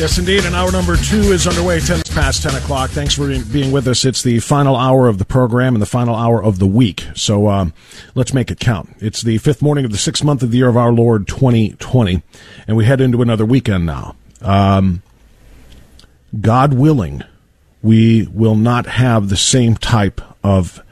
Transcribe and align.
Yes, 0.00 0.16
indeed. 0.16 0.46
And 0.46 0.54
hour 0.54 0.72
number 0.72 0.96
two 0.96 1.30
is 1.30 1.46
underway, 1.46 1.78
10 1.78 2.00
past 2.14 2.42
10 2.42 2.54
o'clock. 2.54 2.88
Thanks 2.88 3.12
for 3.12 3.26
being 3.52 3.70
with 3.70 3.86
us. 3.86 4.06
It's 4.06 4.22
the 4.22 4.40
final 4.40 4.74
hour 4.74 5.08
of 5.08 5.18
the 5.18 5.26
program 5.26 5.74
and 5.74 5.82
the 5.82 5.86
final 5.86 6.14
hour 6.14 6.42
of 6.42 6.58
the 6.58 6.66
week. 6.66 7.06
So 7.14 7.48
um, 7.48 7.74
let's 8.14 8.32
make 8.32 8.50
it 8.50 8.58
count. 8.58 8.96
It's 9.00 9.20
the 9.20 9.36
fifth 9.36 9.60
morning 9.60 9.84
of 9.84 9.92
the 9.92 9.98
sixth 9.98 10.24
month 10.24 10.42
of 10.42 10.52
the 10.52 10.56
year 10.56 10.70
of 10.70 10.76
our 10.78 10.90
Lord 10.90 11.28
2020, 11.28 12.22
and 12.66 12.78
we 12.78 12.86
head 12.86 13.02
into 13.02 13.20
another 13.20 13.44
weekend 13.44 13.84
now. 13.84 14.16
Um, 14.40 15.02
God 16.40 16.72
willing, 16.72 17.22
we 17.82 18.26
will 18.28 18.56
not 18.56 18.86
have 18.86 19.28
the 19.28 19.36
same 19.36 19.74
type 19.74 20.22
of 20.42 20.82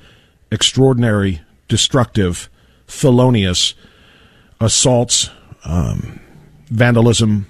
extraordinary, 0.51 1.41
destructive, 1.67 2.51
felonious 2.87 3.73
assaults, 4.61 5.31
um, 5.65 6.21
vandalism, 6.67 7.47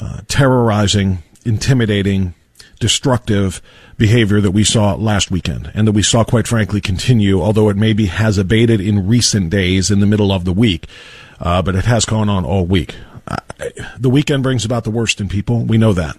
uh, 0.00 0.20
terrorizing, 0.28 1.22
intimidating, 1.44 2.34
destructive 2.78 3.60
behavior 3.98 4.40
that 4.40 4.52
we 4.52 4.64
saw 4.64 4.94
last 4.94 5.30
weekend 5.30 5.70
and 5.74 5.86
that 5.86 5.92
we 5.92 6.02
saw, 6.02 6.24
quite 6.24 6.48
frankly, 6.48 6.80
continue, 6.80 7.40
although 7.40 7.68
it 7.68 7.76
maybe 7.76 8.06
has 8.06 8.38
abated 8.38 8.80
in 8.80 9.06
recent 9.06 9.50
days 9.50 9.90
in 9.90 10.00
the 10.00 10.06
middle 10.06 10.32
of 10.32 10.44
the 10.44 10.52
week. 10.52 10.86
Uh, 11.38 11.62
but 11.62 11.74
it 11.74 11.84
has 11.84 12.04
gone 12.04 12.28
on 12.28 12.44
all 12.44 12.66
week. 12.66 12.96
Uh, 13.28 13.36
the 13.98 14.10
weekend 14.10 14.42
brings 14.42 14.64
about 14.64 14.84
the 14.84 14.90
worst 14.90 15.20
in 15.20 15.28
people. 15.28 15.64
We 15.64 15.78
know 15.78 15.92
that. 15.92 16.16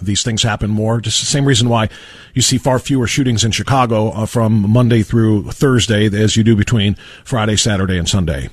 These 0.00 0.22
things 0.22 0.42
happen 0.42 0.70
more. 0.70 1.00
Just 1.00 1.20
the 1.20 1.26
same 1.26 1.44
reason 1.44 1.68
why 1.68 1.88
you 2.34 2.42
see 2.42 2.58
far 2.58 2.78
fewer 2.78 3.06
shootings 3.06 3.44
in 3.44 3.50
Chicago 3.50 4.10
uh, 4.10 4.26
from 4.26 4.70
Monday 4.70 5.02
through 5.02 5.50
Thursday 5.50 6.06
as 6.06 6.36
you 6.36 6.44
do 6.44 6.54
between 6.54 6.96
Friday, 7.24 7.56
Saturday, 7.56 7.98
and 7.98 8.08
Sunday 8.08 8.50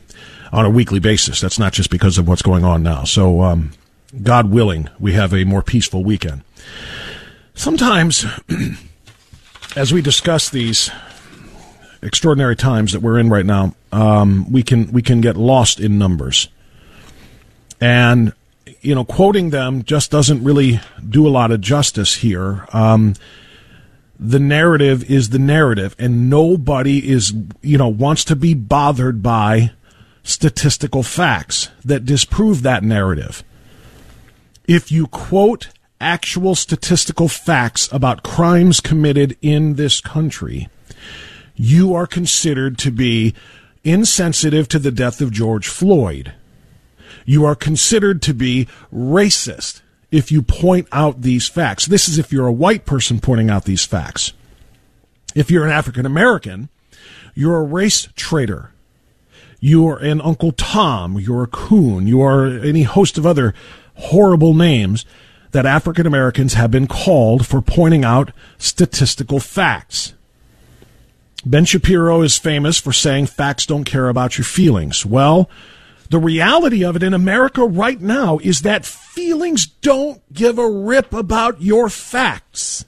on 0.51 0.65
a 0.65 0.69
weekly 0.69 0.99
basis. 0.99 1.41
That's 1.41 1.59
not 1.59 1.73
just 1.73 1.89
because 1.89 2.17
of 2.17 2.27
what's 2.27 2.41
going 2.41 2.63
on 2.63 2.81
now. 2.81 3.03
So, 3.03 3.41
um, 3.41 3.71
God 4.21 4.51
willing, 4.51 4.89
we 4.99 5.13
have 5.13 5.33
a 5.33 5.43
more 5.43 5.63
peaceful 5.63 6.03
weekend. 6.03 6.43
Sometimes, 7.55 8.25
as 9.75 9.91
we 9.91 10.01
discuss 10.01 10.49
these 10.49 10.91
extraordinary 12.01 12.55
times 12.55 12.91
that 12.91 13.01
we're 13.01 13.17
in 13.17 13.29
right 13.29 13.45
now, 13.45 13.73
um, 13.91 14.51
we 14.51 14.61
can 14.61 14.91
we 14.91 15.01
can 15.01 15.21
get 15.21 15.35
lost 15.37 15.79
in 15.79 15.97
numbers, 15.97 16.49
and 17.81 18.33
you 18.81 18.93
know, 18.93 19.05
quoting 19.05 19.49
them 19.49 19.83
just 19.83 20.11
doesn't 20.11 20.43
really 20.43 20.79
do 21.07 21.27
a 21.27 21.29
lot 21.29 21.51
of 21.51 21.61
justice 21.61 22.15
here. 22.15 22.67
Um, 22.73 23.15
the 24.19 24.39
narrative 24.39 25.09
is 25.09 25.29
the 25.29 25.39
narrative, 25.39 25.95
and 25.97 26.29
nobody 26.29 27.09
is 27.09 27.33
you 27.61 27.77
know 27.77 27.87
wants 27.87 28.23
to 28.25 28.35
be 28.35 28.53
bothered 28.53 29.23
by 29.23 29.71
statistical 30.23 31.03
facts 31.03 31.69
that 31.83 32.05
disprove 32.05 32.61
that 32.61 32.83
narrative. 32.83 33.43
If 34.67 34.91
you 34.91 35.07
quote 35.07 35.69
actual 35.99 36.55
statistical 36.55 37.27
facts 37.27 37.91
about 37.91 38.23
crimes 38.23 38.79
committed 38.79 39.37
in 39.41 39.75
this 39.75 39.99
country, 39.99 40.69
you 41.55 41.93
are 41.93 42.07
considered 42.07 42.77
to 42.79 42.91
be 42.91 43.33
insensitive 43.83 44.67
to 44.69 44.79
the 44.79 44.91
death 44.91 45.19
of 45.19 45.31
George 45.31 45.67
Floyd. 45.67 46.33
You 47.25 47.45
are 47.45 47.55
considered 47.55 48.21
to 48.23 48.33
be 48.33 48.67
racist 48.93 49.81
if 50.11 50.31
you 50.31 50.41
point 50.41 50.87
out 50.91 51.21
these 51.21 51.47
facts. 51.47 51.85
This 51.85 52.07
is 52.07 52.17
if 52.17 52.31
you're 52.31 52.47
a 52.47 52.51
white 52.51 52.85
person 52.85 53.19
pointing 53.19 53.49
out 53.49 53.65
these 53.65 53.85
facts. 53.85 54.33
If 55.35 55.51
you're 55.51 55.65
an 55.65 55.71
African 55.71 56.05
American, 56.05 56.69
you're 57.35 57.57
a 57.57 57.63
race 57.63 58.07
traitor. 58.15 58.71
You're 59.59 59.97
an 59.97 60.21
Uncle 60.21 60.51
Tom. 60.51 61.19
You're 61.19 61.43
a 61.43 61.47
coon. 61.47 62.05
You 62.05 62.21
are 62.21 62.45
any 62.45 62.83
host 62.83 63.17
of 63.17 63.25
other 63.25 63.53
horrible 63.95 64.53
names 64.53 65.05
that 65.51 65.65
African 65.65 66.07
Americans 66.07 66.55
have 66.55 66.71
been 66.71 66.87
called 66.87 67.45
for 67.45 67.61
pointing 67.61 68.03
out 68.03 68.31
statistical 68.57 69.39
facts. 69.39 70.13
Ben 71.45 71.65
Shapiro 71.65 72.21
is 72.21 72.37
famous 72.37 72.79
for 72.79 72.93
saying 72.93 73.27
facts 73.27 73.65
don't 73.65 73.83
care 73.83 74.09
about 74.09 74.37
your 74.37 74.45
feelings. 74.45 75.05
Well, 75.05 75.49
the 76.09 76.19
reality 76.19 76.83
of 76.83 76.95
it 76.95 77.03
in 77.03 77.13
America 77.13 77.63
right 77.63 77.99
now 77.99 78.39
is 78.39 78.61
that 78.61 78.85
feelings 78.85 79.65
don't 79.65 80.21
give 80.33 80.57
a 80.57 80.69
rip 80.69 81.13
about 81.13 81.61
your 81.61 81.89
facts. 81.89 82.85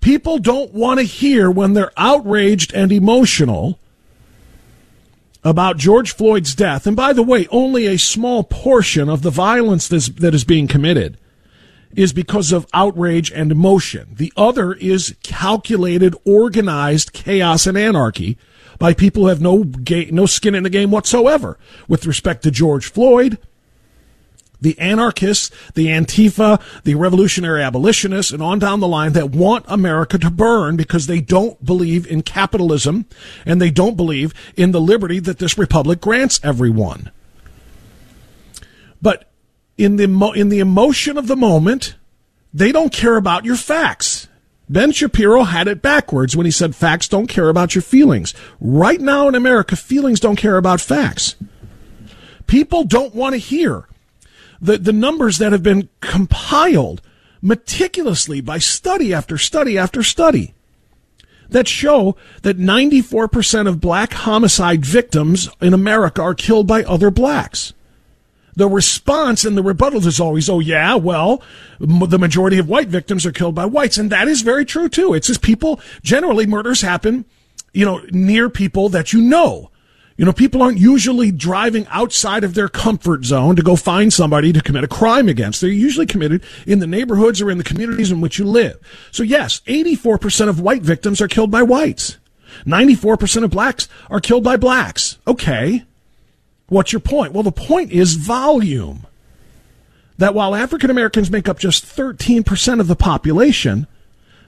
People 0.00 0.38
don't 0.38 0.72
want 0.72 1.00
to 1.00 1.04
hear 1.04 1.50
when 1.50 1.72
they're 1.72 1.92
outraged 1.96 2.72
and 2.72 2.92
emotional 2.92 3.78
about 5.46 5.76
George 5.76 6.12
Floyd's 6.12 6.56
death. 6.56 6.88
And 6.88 6.96
by 6.96 7.12
the 7.12 7.22
way, 7.22 7.46
only 7.52 7.86
a 7.86 7.98
small 7.98 8.42
portion 8.42 9.08
of 9.08 9.22
the 9.22 9.30
violence 9.30 9.86
that 9.86 10.34
is 10.34 10.42
being 10.42 10.66
committed 10.66 11.18
is 11.94 12.12
because 12.12 12.50
of 12.50 12.66
outrage 12.74 13.30
and 13.30 13.52
emotion. 13.52 14.08
The 14.16 14.32
other 14.36 14.72
is 14.74 15.14
calculated, 15.22 16.16
organized 16.24 17.12
chaos 17.12 17.64
and 17.64 17.78
anarchy 17.78 18.36
by 18.80 18.92
people 18.92 19.22
who 19.22 19.28
have 19.28 19.40
no 19.40 19.62
ga- 19.62 20.10
no 20.10 20.26
skin 20.26 20.56
in 20.56 20.64
the 20.64 20.68
game 20.68 20.90
whatsoever 20.90 21.58
with 21.86 22.06
respect 22.06 22.42
to 22.42 22.50
George 22.50 22.90
Floyd, 22.90 23.38
the 24.60 24.78
anarchists, 24.78 25.50
the 25.74 25.86
Antifa, 25.88 26.60
the 26.84 26.94
revolutionary 26.94 27.62
abolitionists, 27.62 28.32
and 28.32 28.42
on 28.42 28.58
down 28.58 28.80
the 28.80 28.88
line 28.88 29.12
that 29.12 29.30
want 29.30 29.64
America 29.68 30.18
to 30.18 30.30
burn 30.30 30.76
because 30.76 31.06
they 31.06 31.20
don't 31.20 31.62
believe 31.64 32.06
in 32.06 32.22
capitalism 32.22 33.06
and 33.44 33.60
they 33.60 33.70
don't 33.70 33.96
believe 33.96 34.32
in 34.56 34.72
the 34.72 34.80
liberty 34.80 35.18
that 35.20 35.38
this 35.38 35.58
republic 35.58 36.00
grants 36.00 36.40
everyone. 36.42 37.10
But 39.02 39.30
in 39.76 39.96
the 39.96 40.32
in 40.34 40.48
the 40.48 40.60
emotion 40.60 41.18
of 41.18 41.26
the 41.26 41.36
moment, 41.36 41.96
they 42.52 42.72
don't 42.72 42.92
care 42.92 43.16
about 43.16 43.44
your 43.44 43.56
facts. 43.56 44.28
Ben 44.68 44.90
Shapiro 44.90 45.44
had 45.44 45.68
it 45.68 45.80
backwards 45.80 46.36
when 46.36 46.44
he 46.44 46.50
said 46.50 46.74
facts 46.74 47.06
don't 47.06 47.28
care 47.28 47.48
about 47.48 47.74
your 47.74 47.82
feelings. 47.82 48.34
Right 48.58 49.00
now 49.00 49.28
in 49.28 49.34
America, 49.36 49.76
feelings 49.76 50.18
don't 50.18 50.36
care 50.36 50.56
about 50.56 50.80
facts. 50.80 51.36
People 52.46 52.84
don't 52.84 53.14
want 53.14 53.34
to 53.34 53.38
hear 53.38 53.86
the, 54.60 54.78
the 54.78 54.92
numbers 54.92 55.38
that 55.38 55.52
have 55.52 55.62
been 55.62 55.88
compiled 56.00 57.02
meticulously 57.42 58.40
by 58.40 58.58
study 58.58 59.12
after 59.12 59.38
study 59.38 59.76
after 59.78 60.02
study 60.02 60.54
that 61.48 61.68
show 61.68 62.16
that 62.42 62.58
94% 62.58 63.68
of 63.68 63.80
black 63.80 64.12
homicide 64.12 64.84
victims 64.84 65.48
in 65.60 65.72
America 65.72 66.22
are 66.22 66.34
killed 66.34 66.66
by 66.66 66.82
other 66.84 67.10
blacks. 67.10 67.72
the 68.56 68.68
response 68.68 69.44
and 69.44 69.56
the 69.56 69.62
rebuttal 69.62 70.06
is 70.06 70.18
always, 70.18 70.48
oh, 70.48 70.60
yeah, 70.60 70.94
well, 70.94 71.42
the 71.78 72.18
majority 72.18 72.58
of 72.58 72.68
white 72.68 72.88
victims 72.88 73.26
are 73.26 73.32
killed 73.32 73.54
by 73.54 73.66
whites. 73.66 73.98
And 73.98 74.10
that 74.10 74.28
is 74.28 74.40
very 74.40 74.64
true, 74.64 74.88
too. 74.88 75.12
It's 75.12 75.26
just 75.26 75.42
people, 75.42 75.78
generally, 76.02 76.46
murders 76.46 76.80
happen, 76.80 77.26
you 77.74 77.84
know, 77.84 78.00
near 78.10 78.48
people 78.48 78.88
that 78.88 79.12
you 79.12 79.20
know. 79.20 79.70
You 80.16 80.24
know, 80.24 80.32
people 80.32 80.62
aren't 80.62 80.78
usually 80.78 81.30
driving 81.30 81.86
outside 81.90 82.42
of 82.42 82.54
their 82.54 82.68
comfort 82.68 83.24
zone 83.24 83.54
to 83.56 83.62
go 83.62 83.76
find 83.76 84.10
somebody 84.10 84.50
to 84.52 84.62
commit 84.62 84.82
a 84.82 84.88
crime 84.88 85.28
against. 85.28 85.60
They're 85.60 85.68
usually 85.68 86.06
committed 86.06 86.42
in 86.66 86.78
the 86.78 86.86
neighborhoods 86.86 87.42
or 87.42 87.50
in 87.50 87.58
the 87.58 87.64
communities 87.64 88.10
in 88.10 88.22
which 88.22 88.38
you 88.38 88.46
live. 88.46 88.78
So 89.10 89.22
yes, 89.22 89.60
84% 89.66 90.48
of 90.48 90.58
white 90.58 90.82
victims 90.82 91.20
are 91.20 91.28
killed 91.28 91.50
by 91.50 91.62
whites. 91.62 92.16
94% 92.64 93.44
of 93.44 93.50
blacks 93.50 93.88
are 94.08 94.20
killed 94.20 94.42
by 94.42 94.56
blacks. 94.56 95.18
Okay. 95.26 95.84
What's 96.68 96.92
your 96.92 97.00
point? 97.00 97.34
Well, 97.34 97.42
the 97.42 97.52
point 97.52 97.92
is 97.92 98.14
volume. 98.14 99.06
That 100.16 100.34
while 100.34 100.54
African 100.54 100.88
Americans 100.88 101.30
make 101.30 101.46
up 101.46 101.58
just 101.58 101.84
13% 101.84 102.80
of 102.80 102.88
the 102.88 102.96
population, 102.96 103.86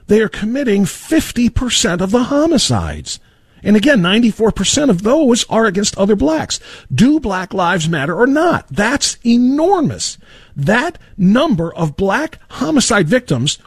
they 0.07 0.19
are 0.19 0.29
committing 0.29 0.85
50% 0.85 2.01
of 2.01 2.09
the 2.09 2.23
homicides. 2.23 3.19
And 3.63 3.75
again, 3.75 3.99
94% 3.99 4.89
of 4.89 5.03
those 5.03 5.45
are 5.49 5.65
against 5.65 5.97
other 5.97 6.15
blacks. 6.15 6.59
Do 6.93 7.19
black 7.19 7.53
lives 7.53 7.89
matter 7.89 8.15
or 8.17 8.27
not? 8.27 8.67
That's 8.69 9.17
enormous. 9.25 10.17
That 10.55 10.97
number 11.17 11.73
of 11.73 11.97
black 11.97 12.39
homicide 12.51 13.07
victims 13.07 13.59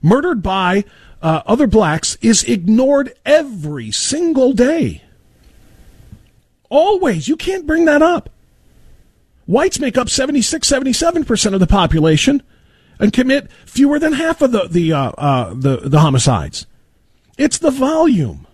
murdered 0.00 0.42
by 0.42 0.84
uh, 1.22 1.42
other 1.46 1.66
blacks 1.66 2.16
is 2.20 2.42
ignored 2.44 3.14
every 3.24 3.90
single 3.90 4.52
day. 4.52 5.02
Always. 6.68 7.28
You 7.28 7.36
can't 7.36 7.66
bring 7.66 7.84
that 7.84 8.02
up. 8.02 8.30
Whites 9.46 9.78
make 9.78 9.98
up 9.98 10.08
76, 10.08 10.68
77% 10.68 11.54
of 11.54 11.60
the 11.60 11.66
population 11.66 12.42
and 12.98 13.12
commit 13.12 13.50
fewer 13.66 13.98
than 13.98 14.12
half 14.12 14.40
of 14.42 14.52
the, 14.52 14.68
the, 14.68 14.92
uh, 14.92 15.10
uh, 15.18 15.54
the, 15.54 15.76
the 15.88 16.00
homicides. 16.00 16.66
It's 17.36 17.58
the 17.58 17.70
volume. 17.70 18.46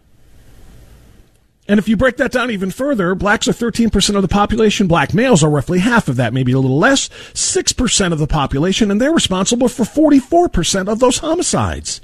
And 1.69 1.79
if 1.79 1.87
you 1.87 1.99
break 1.99 2.17
that 2.17 2.33
down 2.33 2.51
even 2.51 2.71
further, 2.71 3.15
blacks 3.15 3.47
are 3.47 3.53
13% 3.53 4.17
of 4.17 4.23
the 4.23 4.29
population. 4.29 4.87
Black 4.87 5.13
males 5.13 5.45
are 5.45 5.51
roughly 5.51 5.81
half 5.81 6.09
of 6.09 6.17
that, 6.17 6.33
maybe 6.33 6.53
a 6.53 6.59
little 6.59 6.79
less, 6.79 7.11
6% 7.35 8.13
of 8.13 8.19
the 8.19 8.27
population, 8.27 8.91
and 8.91 8.99
they're 8.99 9.13
responsible 9.13 9.69
for 9.69 9.85
44% 9.85 10.91
of 10.91 10.99
those 10.99 11.19
homicides. 11.19 12.01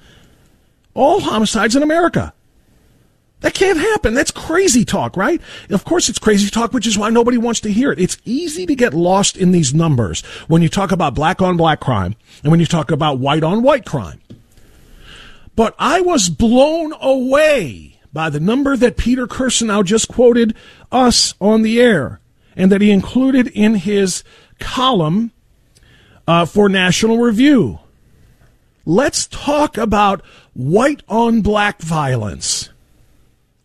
All 0.93 1.20
homicides 1.20 1.75
in 1.75 1.82
America. 1.82 2.34
That 3.40 3.55
can't 3.55 3.78
happen. 3.78 4.14
That's 4.14 4.31
crazy 4.31 4.84
talk, 4.84 5.16
right? 5.16 5.40
Of 5.70 5.84
course 5.84 6.10
it's 6.10 6.19
crazy 6.19 6.50
talk, 6.50 6.72
which 6.72 6.87
is 6.87 6.99
why 6.99 7.08
nobody 7.10 7.38
wants 7.38 7.60
to 7.60 7.72
hear 7.72 7.90
it. 7.90 7.99
It's 7.99 8.19
easy 8.25 8.67
to 8.67 8.75
get 8.75 8.94
lost 8.94 9.37
in 9.37 9.50
these 9.50 9.75
numbers 9.75 10.22
when 10.46 10.62
you 10.62 10.69
talk 10.69 10.93
about 10.93 11.14
black 11.14 11.43
on 11.43 11.56
black 11.56 11.81
crime 11.81 12.17
and 12.43 12.50
when 12.50 12.60
you 12.60 12.67
talk 12.67 12.90
about 12.90 13.19
white 13.19 13.43
on 13.43 13.62
white 13.62 13.84
crime. 13.84 14.20
But 15.56 15.75
I 15.78 16.00
was 16.00 16.28
blown 16.28 16.94
away 17.00 17.94
by 18.14 18.31
the 18.31 18.40
number 18.40 18.76
that 18.76 18.96
Peter 18.96 19.26
Kirsanow 19.26 19.84
just 19.84 20.08
quoted 20.08 20.55
us 20.93 21.34
on 21.40 21.62
the 21.62 21.81
air 21.81 22.20
and 22.56 22.70
that 22.70 22.81
he 22.81 22.93
included 22.93 23.49
in 23.49 23.75
his 23.75 24.22
column 24.61 25.32
uh, 26.26 26.46
for 26.46 26.69
National 26.69 27.19
Review. 27.19 27.81
Let's 28.87 29.26
talk 29.26 29.76
about 29.76 30.22
white 30.55 31.02
on 31.08 31.43
black 31.43 31.81
violence. 31.81 32.70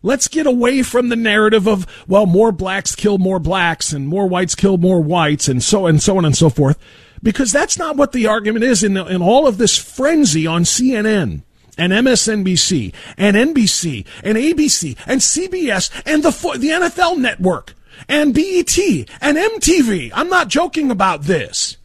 Let's 0.02 0.28
get 0.28 0.46
away 0.46 0.82
from 0.82 1.10
the 1.10 1.16
narrative 1.16 1.68
of, 1.68 1.86
well, 2.08 2.26
more 2.26 2.50
blacks 2.50 2.96
kill 2.96 3.18
more 3.18 3.38
blacks 3.38 3.92
and 3.92 4.08
more 4.08 4.26
whites 4.26 4.56
kill 4.56 4.78
more 4.78 5.00
whites 5.00 5.46
and 5.46 5.62
so 5.62 5.86
and 5.86 6.02
so 6.02 6.18
on 6.18 6.24
and 6.24 6.36
so 6.36 6.50
forth. 6.50 6.76
Because 7.22 7.52
that's 7.52 7.78
not 7.78 7.96
what 7.96 8.12
the 8.12 8.26
argument 8.26 8.64
is 8.64 8.82
in, 8.82 8.96
in 8.96 9.22
all 9.22 9.46
of 9.46 9.58
this 9.58 9.76
frenzy 9.78 10.46
on 10.46 10.64
CNN 10.64 11.42
and 11.80 11.94
MSNBC 11.94 12.92
and 13.16 13.36
NBC 13.36 14.06
and 14.22 14.36
ABC 14.36 14.96
and 15.06 15.20
CBS 15.22 15.90
and 16.04 16.22
the 16.22 16.30
the 16.58 16.68
NFL 16.68 17.16
network 17.16 17.74
and 18.06 18.34
BET 18.34 18.78
and 19.20 19.38
MTV. 19.38 20.12
I'm 20.14 20.28
not 20.28 20.48
joking 20.48 20.90
about 20.90 21.22
this. 21.22 21.78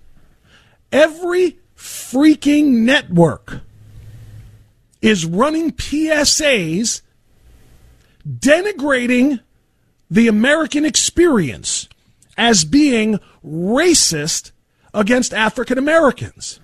Every 0.92 1.60
freaking 1.78 2.84
network 2.84 3.62
is 5.02 5.26
running 5.26 5.72
PSAs 5.72 7.02
denigrating 8.28 9.40
the 10.10 10.28
American 10.28 10.84
experience 10.84 11.88
as 12.38 12.66
being 12.66 13.20
racist 13.46 14.52
against 14.94 15.34
African 15.34 15.78
Americans. 15.78 16.60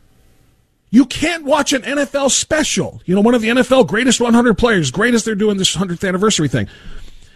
You 0.92 1.06
can't 1.06 1.46
watch 1.46 1.72
an 1.72 1.82
NFL 1.84 2.32
special. 2.32 3.02
You 3.06 3.16
know, 3.16 3.22
one 3.22 3.34
of 3.34 3.42
the 3.42 3.48
NFL 3.48 3.88
greatest 3.88 4.20
100 4.20 4.58
players, 4.58 4.92
greatest 4.92 5.24
they're 5.24 5.36
doing 5.36 5.58
this 5.58 5.76
100th 5.76 6.06
anniversary 6.06 6.50
thing. 6.50 6.68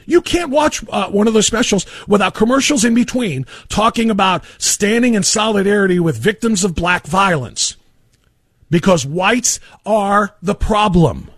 You 0.06 0.22
can't 0.22 0.52
watch 0.52 0.84
uh, 0.90 1.10
one 1.10 1.28
of 1.28 1.34
those 1.34 1.48
specials 1.48 1.86
without 2.08 2.36
commercials 2.36 2.84
in 2.86 2.94
between 2.94 3.46
talking 3.70 4.12
about 4.12 4.44
standing 4.58 5.16
in 5.16 5.24
solidarity 5.24 6.00
with 6.00 6.18
victims 6.18 6.64
of 6.64 6.76
black 6.76 7.08
violence. 7.08 7.78
Because 8.70 9.06
whites 9.06 9.60
are 9.86 10.36
the 10.42 10.54
problem. 10.54 11.32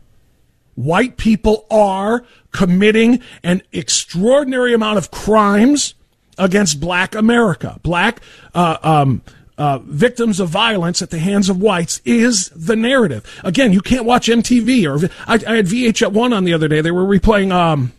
White 0.75 1.17
people 1.17 1.65
are 1.69 2.25
committing 2.51 3.21
an 3.43 3.61
extraordinary 3.71 4.73
amount 4.73 4.97
of 4.97 5.11
crimes 5.11 5.93
against 6.37 6.79
black 6.79 7.15
America. 7.15 7.79
Black, 7.83 8.21
uh, 8.53 8.77
um, 8.81 9.21
uh, 9.57 9.79
victims 9.79 10.39
of 10.39 10.49
violence 10.49 11.01
at 11.01 11.09
the 11.09 11.19
hands 11.19 11.49
of 11.49 11.59
whites 11.61 12.01
is 12.05 12.49
the 12.49 12.75
narrative. 12.75 13.25
Again, 13.43 13.73
you 13.73 13.81
can't 13.81 14.05
watch 14.05 14.27
MTV 14.27 14.85
or 14.85 15.09
I, 15.27 15.33
I 15.33 15.55
had 15.57 15.65
VH1 15.65 16.35
on 16.35 16.43
the 16.43 16.53
other 16.53 16.67
day. 16.67 16.81
They 16.81 16.91
were 16.91 17.05
replaying 17.05 17.51
um, 17.51 17.91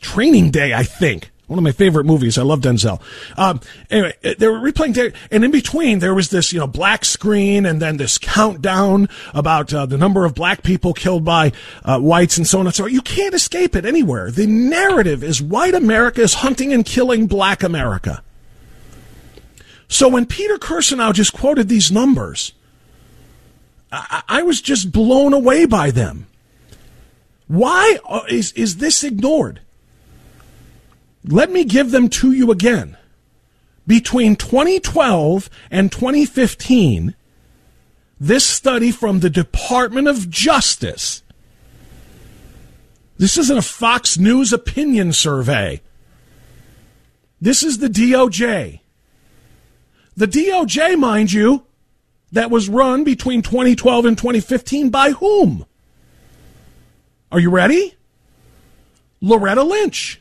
Training 0.00 0.50
Day, 0.50 0.74
I 0.74 0.82
think. 0.82 1.30
One 1.46 1.60
of 1.60 1.62
my 1.62 1.70
favorite 1.70 2.06
movies. 2.06 2.38
I 2.38 2.42
love 2.42 2.60
Denzel. 2.60 3.00
Um, 3.36 3.60
anyway, 3.88 4.14
uh, 4.24 4.34
they 4.36 4.48
were 4.48 4.58
replaying 4.58 5.14
and 5.30 5.44
in 5.44 5.52
between 5.52 6.00
there 6.00 6.12
was 6.12 6.30
this, 6.30 6.52
you 6.52 6.58
know, 6.58 6.66
black 6.66 7.04
screen, 7.04 7.66
and 7.66 7.80
then 7.80 7.98
this 7.98 8.18
countdown 8.18 9.08
about 9.32 9.72
uh, 9.72 9.86
the 9.86 9.96
number 9.96 10.24
of 10.24 10.34
black 10.34 10.64
people 10.64 10.92
killed 10.92 11.24
by 11.24 11.52
uh, 11.84 12.00
whites, 12.00 12.36
and 12.36 12.48
so 12.48 12.58
on 12.58 12.66
and 12.66 12.74
so 12.74 12.84
on. 12.84 12.92
You 12.92 13.00
can't 13.00 13.32
escape 13.32 13.76
it 13.76 13.84
anywhere. 13.84 14.32
The 14.32 14.48
narrative 14.48 15.22
is 15.22 15.40
white 15.40 15.74
America 15.74 16.20
is 16.20 16.34
hunting 16.34 16.72
and 16.72 16.84
killing 16.84 17.28
black 17.28 17.62
America. 17.62 18.24
So 19.88 20.08
when 20.08 20.26
Peter 20.26 20.56
Kirsanow 20.56 21.12
just 21.12 21.32
quoted 21.32 21.68
these 21.68 21.92
numbers, 21.92 22.52
I, 23.92 24.22
I 24.28 24.42
was 24.42 24.60
just 24.60 24.92
blown 24.92 25.32
away 25.32 25.64
by 25.66 25.90
them. 25.90 26.26
Why 27.48 27.98
is, 28.28 28.52
is 28.52 28.78
this 28.78 29.04
ignored? 29.04 29.60
Let 31.24 31.50
me 31.50 31.64
give 31.64 31.90
them 31.90 32.08
to 32.10 32.32
you 32.32 32.50
again. 32.50 32.96
Between 33.86 34.34
2012 34.34 35.48
and 35.70 35.92
2015, 35.92 37.14
this 38.18 38.44
study 38.44 38.90
from 38.90 39.20
the 39.20 39.30
Department 39.30 40.08
of 40.08 40.28
Justice, 40.28 41.22
this 43.18 43.38
isn't 43.38 43.58
a 43.58 43.62
Fox 43.62 44.18
News 44.18 44.52
opinion 44.52 45.12
survey. 45.12 45.80
This 47.40 47.62
is 47.62 47.78
the 47.78 47.88
DOJ. 47.88 48.80
The 50.16 50.26
DOJ, 50.26 50.98
mind 50.98 51.32
you, 51.32 51.66
that 52.32 52.50
was 52.50 52.68
run 52.68 53.04
between 53.04 53.42
2012 53.42 54.04
and 54.04 54.16
2015 54.16 54.90
by 54.90 55.10
whom? 55.10 55.66
Are 57.30 57.40
you 57.40 57.50
ready? 57.50 57.94
Loretta 59.20 59.62
Lynch. 59.62 60.20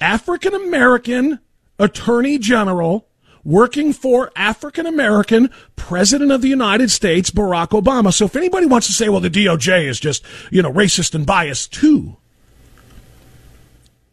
African 0.00 0.54
American 0.54 1.40
Attorney 1.78 2.38
General 2.38 3.06
working 3.44 3.92
for 3.92 4.30
African 4.36 4.86
American 4.86 5.50
President 5.76 6.30
of 6.30 6.42
the 6.42 6.48
United 6.48 6.90
States, 6.90 7.30
Barack 7.30 7.68
Obama. 7.68 8.12
So 8.12 8.26
if 8.26 8.36
anybody 8.36 8.66
wants 8.66 8.86
to 8.88 8.92
say, 8.92 9.08
well, 9.08 9.20
the 9.20 9.30
DOJ 9.30 9.84
is 9.84 9.98
just, 9.98 10.24
you 10.50 10.60
know, 10.60 10.72
racist 10.72 11.14
and 11.14 11.24
biased 11.24 11.72
too, 11.72 12.16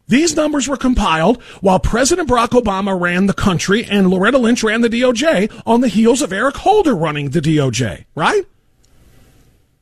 these 0.08 0.36
numbers 0.36 0.68
were 0.68 0.76
compiled 0.76 1.42
while 1.60 1.80
President 1.80 2.28
Barack 2.28 2.50
Obama 2.50 2.96
ran 2.98 3.26
the 3.26 3.32
country 3.32 3.84
and 3.84 4.08
Loretta 4.08 4.38
Lynch 4.38 4.62
ran 4.62 4.82
the 4.82 4.88
DOJ 4.88 5.62
on 5.66 5.80
the 5.80 5.88
heels 5.88 6.22
of 6.22 6.32
Eric 6.32 6.58
Holder 6.58 6.94
running 6.94 7.30
the 7.30 7.40
DOJ, 7.40 8.04
right? 8.14 8.44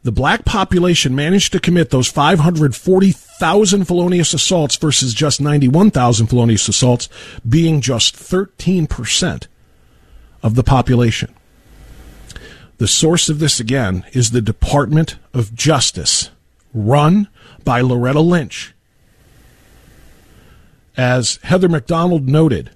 the 0.09 0.13
black 0.13 0.47
population 0.47 1.15
managed 1.15 1.53
to 1.53 1.61
commit 1.61 1.91
those 1.91 2.09
540,000 2.09 3.85
felonious 3.85 4.33
assaults 4.33 4.75
versus 4.77 5.13
just 5.13 5.39
91,000 5.39 6.29
felonious 6.29 6.67
assaults, 6.67 7.11
being 7.47 7.83
just 7.83 8.15
13% 8.15 9.49
of 10.43 10.55
the 10.55 10.65
population. 10.65 11.35
The 12.79 12.89
source 12.89 13.29
of 13.29 13.39
this, 13.39 13.61
again, 13.61 14.03
is 14.15 14.31
the 14.31 14.41
Department 14.41 15.19
of 15.35 15.55
Justice, 15.55 16.31
run 16.73 17.29
by 17.63 17.83
Loretta 17.83 18.21
Lynch. 18.21 18.73
As 20.97 21.39
Heather 21.43 21.69
Mac 21.69 21.85
Donald 21.85 22.27
noted, 22.27 22.71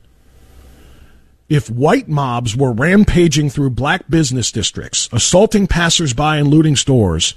if 1.52 1.68
white 1.68 2.08
mobs 2.08 2.56
were 2.56 2.72
rampaging 2.72 3.50
through 3.50 3.68
black 3.68 4.08
business 4.08 4.50
districts, 4.50 5.06
assaulting 5.12 5.66
passersby 5.66 6.22
and 6.22 6.48
looting 6.48 6.74
stores, 6.74 7.34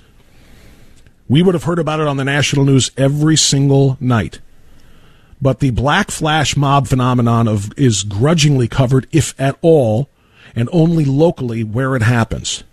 we 1.27 1.43
would 1.43 1.53
have 1.53 1.65
heard 1.65 1.79
about 1.79 1.99
it 1.99 2.07
on 2.07 2.15
the 2.15 2.23
national 2.23 2.63
news 2.63 2.91
every 2.95 3.35
single 3.35 3.97
night. 3.99 4.39
But 5.41 5.59
the 5.59 5.71
black 5.71 6.11
flash 6.11 6.55
mob 6.55 6.87
phenomenon 6.87 7.49
of 7.49 7.77
is 7.77 8.03
grudgingly 8.03 8.69
covered, 8.69 9.05
if 9.11 9.37
at 9.37 9.57
all, 9.61 10.07
and 10.55 10.69
only 10.71 11.03
locally 11.03 11.65
where 11.65 11.93
it 11.93 12.01
happens. 12.01 12.63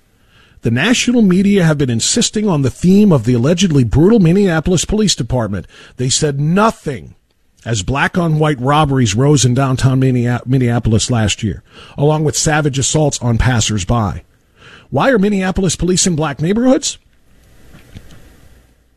The 0.61 0.71
national 0.71 1.23
media 1.23 1.65
have 1.65 1.77
been 1.77 1.91
insisting 1.91 2.49
on 2.49 2.63
the 2.63 2.71
theme 2.71 3.11
of 3.11 3.25
the 3.25 3.35
allegedly 3.35 3.83
brutal 3.83 4.21
Minneapolis 4.21 4.85
Police 4.85 5.17
Department. 5.17 5.67
They 5.97 6.09
said 6.09 6.39
nothing 6.39 7.17
as 7.65 7.83
black 7.83 8.19
on 8.19 8.39
white 8.39 8.61
robberies 8.61 9.15
rose 9.15 9.45
in 9.45 9.55
downtown 9.55 10.01
Minneapolis 10.01 11.11
last 11.11 11.43
year, 11.43 11.63
along 11.97 12.25
with 12.25 12.37
savage 12.37 12.79
assaults 12.79 13.21
on 13.23 13.39
passersby. 13.39 14.23
Why 14.91 15.11
are 15.11 15.19
Minneapolis 15.19 15.77
police 15.77 16.07
in 16.07 16.17
black 16.17 16.41
neighborhoods? 16.41 16.99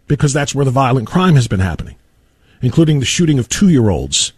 Because 0.07 0.33
that's 0.33 0.53
where 0.53 0.65
the 0.65 0.71
violent 0.71 1.07
crime 1.07 1.35
has 1.35 1.47
been 1.47 1.59
happening, 1.59 1.95
including 2.61 2.99
the 2.99 3.05
shooting 3.05 3.39
of 3.39 3.49
two 3.49 3.69
year 3.69 3.89
olds 3.89 4.33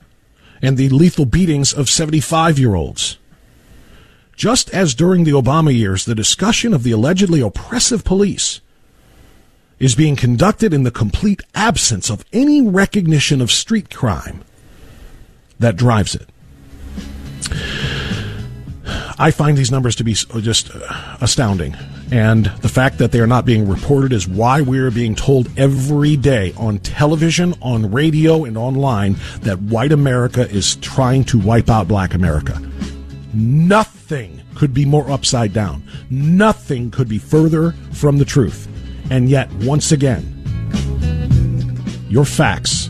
and 0.61 0.77
the 0.77 0.89
lethal 0.89 1.25
beatings 1.25 1.73
of 1.73 1.89
75 1.89 2.59
year 2.59 2.75
olds. 2.75 3.17
Just 4.35 4.69
as 4.69 4.93
during 4.93 5.23
the 5.23 5.31
Obama 5.31 5.75
years, 5.75 6.05
the 6.05 6.13
discussion 6.13 6.73
of 6.73 6.83
the 6.83 6.91
allegedly 6.91 7.41
oppressive 7.41 8.03
police 8.03 8.61
is 9.79 9.95
being 9.95 10.15
conducted 10.15 10.73
in 10.73 10.83
the 10.83 10.91
complete 10.91 11.41
absence 11.53 12.09
of 12.09 12.25
any 12.33 12.61
recognition 12.61 13.41
of 13.41 13.51
street 13.51 13.93
crime 13.93 14.43
that 15.59 15.75
drives 15.75 16.15
it. 16.15 16.27
I 19.19 19.31
find 19.31 19.57
these 19.57 19.71
numbers 19.71 19.95
to 19.97 20.03
be 20.03 20.13
just 20.13 20.73
uh, 20.73 21.17
astounding. 21.21 21.75
And 22.11 22.45
the 22.61 22.69
fact 22.69 22.99
that 22.99 23.11
they 23.11 23.19
are 23.19 23.27
not 23.27 23.45
being 23.45 23.67
reported 23.67 24.13
is 24.13 24.27
why 24.27 24.61
we're 24.61 24.91
being 24.91 25.15
told 25.15 25.49
every 25.57 26.15
day 26.15 26.53
on 26.55 26.79
television, 26.79 27.53
on 27.61 27.91
radio, 27.91 28.45
and 28.45 28.57
online 28.57 29.17
that 29.41 29.59
white 29.59 29.91
America 29.91 30.47
is 30.49 30.77
trying 30.77 31.23
to 31.25 31.39
wipe 31.39 31.69
out 31.69 31.87
black 31.87 32.13
America. 32.13 32.61
Nothing 33.33 34.41
could 34.55 34.73
be 34.73 34.85
more 34.85 35.09
upside 35.09 35.51
down. 35.51 35.83
Nothing 36.09 36.91
could 36.91 37.09
be 37.09 37.19
further 37.19 37.73
from 37.91 38.19
the 38.19 38.25
truth. 38.25 38.67
And 39.09 39.29
yet, 39.29 39.51
once 39.63 39.91
again, 39.91 40.23
your 42.09 42.25
facts 42.25 42.89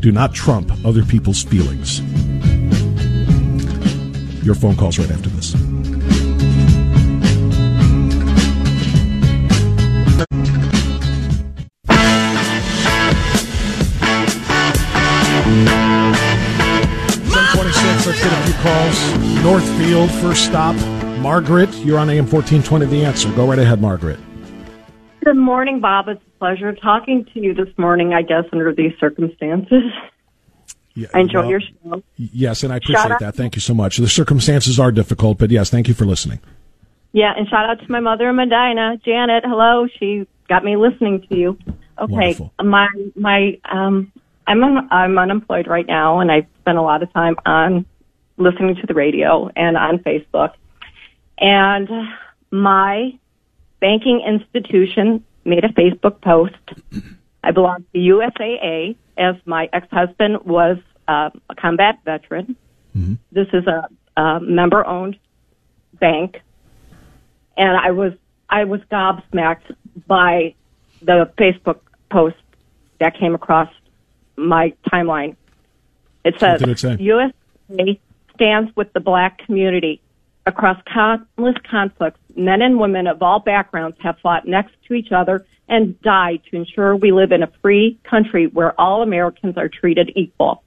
do 0.00 0.12
not 0.12 0.34
trump 0.34 0.70
other 0.84 1.04
people's 1.04 1.42
feelings. 1.42 2.00
Your 4.44 4.54
phone 4.54 4.76
calls 4.76 4.98
right 4.98 5.10
after 5.10 5.28
this. 5.30 5.54
Calls. 18.62 19.44
Northfield, 19.44 20.10
first 20.10 20.46
stop. 20.46 20.74
Margaret, 21.26 21.74
you're 21.78 21.98
on 21.98 22.08
AM 22.08 22.30
1420 22.30 22.86
The 22.86 23.04
Answer. 23.04 23.28
Go 23.32 23.48
right 23.48 23.58
ahead, 23.58 23.80
Margaret. 23.80 24.20
Good 25.24 25.36
morning, 25.36 25.80
Bob. 25.80 26.06
It's 26.06 26.22
a 26.24 26.38
pleasure 26.38 26.72
talking 26.72 27.24
to 27.34 27.40
you 27.40 27.52
this 27.52 27.66
morning, 27.76 28.14
I 28.14 28.22
guess, 28.22 28.44
under 28.52 28.72
these 28.72 28.92
circumstances. 29.00 29.82
Yeah, 30.94 31.08
I 31.12 31.18
enjoy 31.18 31.40
well, 31.40 31.50
your 31.50 31.60
show. 31.60 32.02
Yes, 32.14 32.62
and 32.62 32.72
I 32.72 32.76
appreciate 32.76 33.18
that. 33.18 33.34
Thank 33.34 33.56
you 33.56 33.60
so 33.60 33.74
much. 33.74 33.96
The 33.96 34.08
circumstances 34.08 34.78
are 34.78 34.92
difficult, 34.92 35.38
but 35.38 35.50
yes, 35.50 35.68
thank 35.68 35.88
you 35.88 35.94
for 35.94 36.04
listening. 36.04 36.38
Yeah, 37.10 37.32
and 37.36 37.48
shout 37.48 37.68
out 37.68 37.84
to 37.84 37.90
my 37.90 37.98
mother 37.98 38.30
in 38.30 38.36
Medina, 38.36 38.96
Janet. 39.04 39.42
Hello, 39.44 39.88
she 39.98 40.28
got 40.48 40.62
me 40.62 40.76
listening 40.76 41.26
to 41.28 41.36
you. 41.36 41.58
Okay, 42.00 42.36
Wonderful. 42.38 42.52
my 42.62 42.86
my 43.16 43.58
um, 43.64 44.12
I'm 44.46 44.62
un- 44.62 44.88
I'm 44.92 45.18
unemployed 45.18 45.66
right 45.66 45.88
now, 45.88 46.20
and 46.20 46.30
I 46.30 46.46
spend 46.60 46.78
a 46.78 46.82
lot 46.82 47.02
of 47.02 47.12
time 47.12 47.34
on 47.44 47.84
listening 48.36 48.76
to 48.76 48.86
the 48.86 48.94
radio 48.94 49.50
and 49.56 49.76
on 49.76 49.98
Facebook. 49.98 50.52
And 51.38 51.88
my 52.50 53.18
banking 53.80 54.22
institution 54.26 55.24
made 55.44 55.64
a 55.64 55.68
Facebook 55.68 56.20
post. 56.20 56.54
I 57.44 57.52
belong 57.52 57.84
to 57.92 57.98
USAA 57.98 58.96
as 59.16 59.36
my 59.44 59.68
ex-husband 59.72 60.44
was 60.44 60.78
uh, 61.08 61.30
a 61.48 61.54
combat 61.54 61.98
veteran. 62.04 62.56
Mm-hmm. 62.96 63.14
This 63.32 63.48
is 63.52 63.66
a, 63.66 63.88
a 64.20 64.40
member-owned 64.40 65.18
bank, 66.00 66.40
and 67.56 67.76
I 67.76 67.90
was 67.90 68.12
I 68.48 68.64
was 68.64 68.80
gobsmacked 68.90 69.74
by 70.06 70.54
the 71.02 71.30
Facebook 71.38 71.80
post 72.10 72.36
that 72.98 73.18
came 73.18 73.34
across 73.34 73.72
my 74.36 74.72
timeline. 74.92 75.36
It 76.24 76.38
says 76.40 76.62
USA 77.00 78.00
stands 78.34 78.74
with 78.76 78.92
the 78.92 79.00
black 79.00 79.38
community. 79.46 80.00
Across 80.46 80.82
countless 80.92 81.56
conflicts, 81.68 82.20
men 82.36 82.62
and 82.62 82.78
women 82.78 83.08
of 83.08 83.20
all 83.20 83.40
backgrounds 83.40 83.96
have 84.00 84.16
fought 84.22 84.46
next 84.46 84.74
to 84.86 84.94
each 84.94 85.10
other 85.10 85.44
and 85.68 86.00
died 86.02 86.40
to 86.48 86.56
ensure 86.56 86.94
we 86.94 87.10
live 87.10 87.32
in 87.32 87.42
a 87.42 87.50
free 87.60 87.98
country 88.08 88.46
where 88.46 88.80
all 88.80 89.02
Americans 89.02 89.56
are 89.56 89.68
treated 89.68 90.12
equal. 90.14 90.62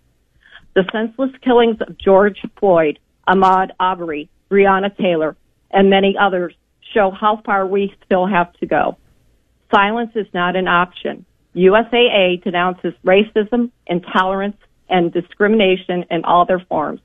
The 0.76 0.84
senseless 0.92 1.32
killings 1.42 1.78
of 1.80 1.98
George 1.98 2.42
Floyd, 2.60 3.00
Ahmaud 3.26 3.70
Arbery, 3.80 4.30
Breonna 4.52 4.96
Taylor, 4.98 5.38
and 5.72 5.90
many 5.90 6.16
others 6.20 6.54
show 6.94 7.12
how 7.12 7.42
far 7.46 7.66
we 7.66 7.96
still 8.04 8.28
have 8.28 8.52
to 8.54 8.66
go. 8.66 8.98
Silence 9.74 10.12
is 10.16 10.28
not 10.34 10.58
an 10.58 10.68
option. 10.68 11.26
USAA 11.56 12.44
denounces 12.44 12.94
racism, 13.06 13.72
intolerance, 13.88 14.58
and 14.90 15.14
discrimination 15.14 16.04
in 16.12 16.26
all 16.26 16.46
their 16.46 16.60
forms. 16.60 17.00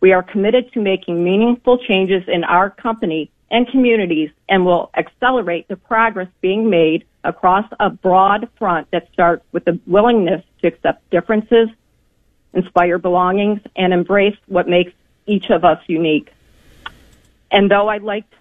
We 0.00 0.12
are 0.12 0.22
committed 0.22 0.72
to 0.72 0.80
making 0.80 1.22
meaningful 1.22 1.78
changes 1.78 2.22
in 2.28 2.44
our 2.44 2.70
company 2.70 3.30
and 3.50 3.66
communities 3.68 4.30
and 4.48 4.64
will 4.64 4.90
accelerate 4.96 5.68
the 5.68 5.76
progress 5.76 6.28
being 6.40 6.70
made 6.70 7.04
across 7.24 7.64
a 7.80 7.90
broad 7.90 8.48
front 8.58 8.90
that 8.92 9.08
starts 9.12 9.44
with 9.52 9.64
the 9.64 9.78
willingness 9.86 10.44
to 10.60 10.68
accept 10.68 11.08
differences, 11.10 11.68
inspire 12.52 12.98
belongings, 12.98 13.60
and 13.76 13.92
embrace 13.92 14.36
what 14.46 14.68
makes 14.68 14.92
each 15.26 15.50
of 15.50 15.64
us 15.64 15.78
unique. 15.86 16.30
And 17.50 17.70
though 17.70 17.88
I 17.88 17.98
liked 17.98 18.32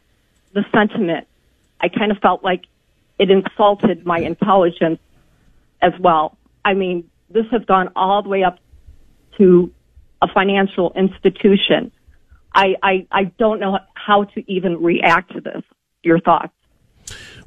the 0.53 0.65
sentiment, 0.71 1.27
I 1.79 1.89
kind 1.89 2.11
of 2.11 2.17
felt 2.19 2.43
like 2.43 2.65
it 3.17 3.31
insulted 3.31 4.05
my 4.05 4.19
intelligence 4.19 4.99
as 5.81 5.93
well. 5.99 6.37
I 6.63 6.73
mean, 6.73 7.09
this 7.29 7.45
has 7.51 7.63
gone 7.65 7.91
all 7.95 8.21
the 8.21 8.29
way 8.29 8.43
up 8.43 8.59
to 9.37 9.71
a 10.21 10.27
financial 10.27 10.91
institution. 10.95 11.91
I, 12.53 12.75
I, 12.81 13.07
I 13.11 13.23
don't 13.37 13.59
know 13.59 13.79
how 13.93 14.23
to 14.23 14.51
even 14.51 14.81
react 14.81 15.33
to 15.33 15.41
this. 15.41 15.63
Your 16.03 16.19
thoughts? 16.19 16.53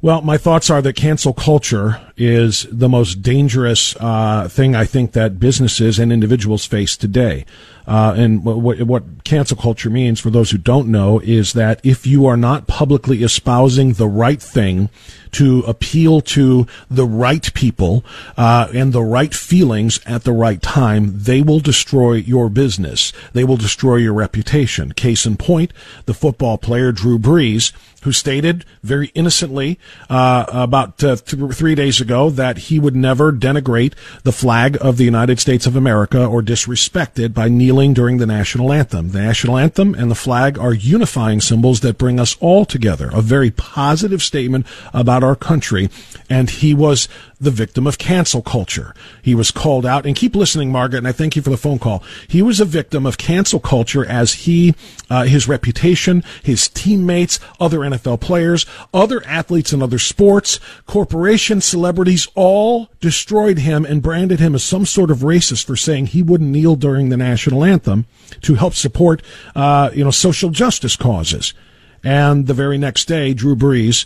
Well, 0.03 0.23
my 0.23 0.39
thoughts 0.39 0.71
are 0.71 0.81
that 0.81 0.95
cancel 0.95 1.31
culture 1.31 2.01
is 2.17 2.65
the 2.71 2.89
most 2.89 3.21
dangerous 3.21 3.95
uh, 3.99 4.47
thing 4.47 4.75
I 4.75 4.83
think 4.83 5.11
that 5.11 5.39
businesses 5.39 5.99
and 5.99 6.11
individuals 6.11 6.65
face 6.65 6.97
today. 6.97 7.45
Uh, 7.85 8.15
and 8.17 8.43
what, 8.43 8.81
what 8.81 9.23
cancel 9.23 9.57
culture 9.57 9.91
means, 9.91 10.19
for 10.19 10.31
those 10.31 10.49
who 10.49 10.57
don't 10.57 10.87
know, 10.87 11.19
is 11.19 11.53
that 11.53 11.79
if 11.83 12.07
you 12.07 12.25
are 12.25 12.37
not 12.37 12.65
publicly 12.65 13.21
espousing 13.21 13.93
the 13.93 14.07
right 14.07 14.41
thing 14.41 14.89
to 15.33 15.59
appeal 15.67 16.21
to 16.21 16.65
the 16.89 17.05
right 17.05 17.53
people 17.53 18.03
uh, 18.37 18.69
and 18.73 18.93
the 18.93 19.03
right 19.03 19.35
feelings 19.35 19.99
at 20.07 20.23
the 20.23 20.33
right 20.33 20.63
time, 20.63 21.11
they 21.15 21.43
will 21.43 21.59
destroy 21.59 22.13
your 22.13 22.49
business. 22.49 23.13
They 23.33 23.43
will 23.43 23.57
destroy 23.57 23.97
your 23.97 24.13
reputation. 24.13 24.93
Case 24.93 25.27
in 25.27 25.37
point, 25.37 25.71
the 26.05 26.15
football 26.15 26.57
player 26.57 26.91
Drew 26.91 27.19
Brees 27.19 27.71
who 28.01 28.11
stated 28.11 28.65
very 28.83 29.07
innocently 29.13 29.79
uh, 30.09 30.45
about 30.49 31.03
uh, 31.03 31.15
th- 31.15 31.53
three 31.53 31.75
days 31.75 32.01
ago 32.01 32.29
that 32.29 32.57
he 32.57 32.79
would 32.79 32.95
never 32.95 33.31
denigrate 33.31 33.93
the 34.23 34.31
flag 34.31 34.77
of 34.81 34.97
the 34.97 35.05
United 35.05 35.39
States 35.39 35.65
of 35.65 35.75
America 35.75 36.25
or 36.25 36.41
disrespect 36.41 37.17
it 37.19 37.33
by 37.33 37.47
kneeling 37.47 37.93
during 37.93 38.17
the 38.17 38.25
national 38.25 38.71
anthem. 38.71 39.09
The 39.09 39.21
national 39.21 39.57
anthem 39.57 39.95
and 39.95 40.11
the 40.11 40.15
flag 40.15 40.57
are 40.57 40.73
unifying 40.73 41.41
symbols 41.41 41.79
that 41.81 41.97
bring 41.97 42.19
us 42.19 42.37
all 42.39 42.65
together. 42.65 43.09
A 43.13 43.21
very 43.21 43.51
positive 43.51 44.21
statement 44.21 44.65
about 44.93 45.23
our 45.23 45.35
country, 45.35 45.89
and 46.29 46.49
he 46.49 46.73
was 46.73 47.07
the 47.41 47.51
victim 47.51 47.87
of 47.87 47.97
cancel 47.97 48.43
culture. 48.43 48.93
He 49.21 49.33
was 49.33 49.49
called 49.49 49.85
out, 49.85 50.05
and 50.05 50.15
keep 50.15 50.35
listening, 50.35 50.71
Margaret, 50.71 50.99
and 50.99 51.07
I 51.07 51.11
thank 51.11 51.35
you 51.35 51.41
for 51.41 51.49
the 51.49 51.57
phone 51.57 51.79
call. 51.79 52.03
He 52.27 52.41
was 52.41 52.59
a 52.59 52.65
victim 52.65 53.05
of 53.05 53.17
cancel 53.17 53.59
culture 53.59 54.05
as 54.05 54.33
he, 54.33 54.75
uh, 55.09 55.23
his 55.23 55.47
reputation, 55.47 56.23
his 56.43 56.69
teammates, 56.69 57.39
other 57.59 57.79
NFL 57.79 58.21
players, 58.21 58.67
other 58.93 59.25
athletes 59.25 59.73
in 59.73 59.81
other 59.81 59.97
sports, 59.97 60.59
corporations, 60.85 61.65
celebrities, 61.65 62.27
all 62.35 62.89
destroyed 62.99 63.57
him 63.57 63.85
and 63.85 64.03
branded 64.03 64.39
him 64.39 64.53
as 64.53 64.63
some 64.63 64.85
sort 64.85 65.09
of 65.09 65.19
racist 65.19 65.65
for 65.65 65.75
saying 65.75 66.07
he 66.07 66.21
wouldn't 66.21 66.51
kneel 66.51 66.75
during 66.75 67.09
the 67.09 67.17
national 67.17 67.63
anthem 67.63 68.05
to 68.41 68.53
help 68.55 68.75
support, 68.75 69.23
uh, 69.55 69.89
you 69.95 70.03
know, 70.03 70.11
social 70.11 70.51
justice 70.51 70.95
causes. 70.95 71.55
And 72.03 72.45
the 72.45 72.53
very 72.53 72.77
next 72.77 73.05
day, 73.05 73.33
Drew 73.33 73.55
Brees 73.55 74.05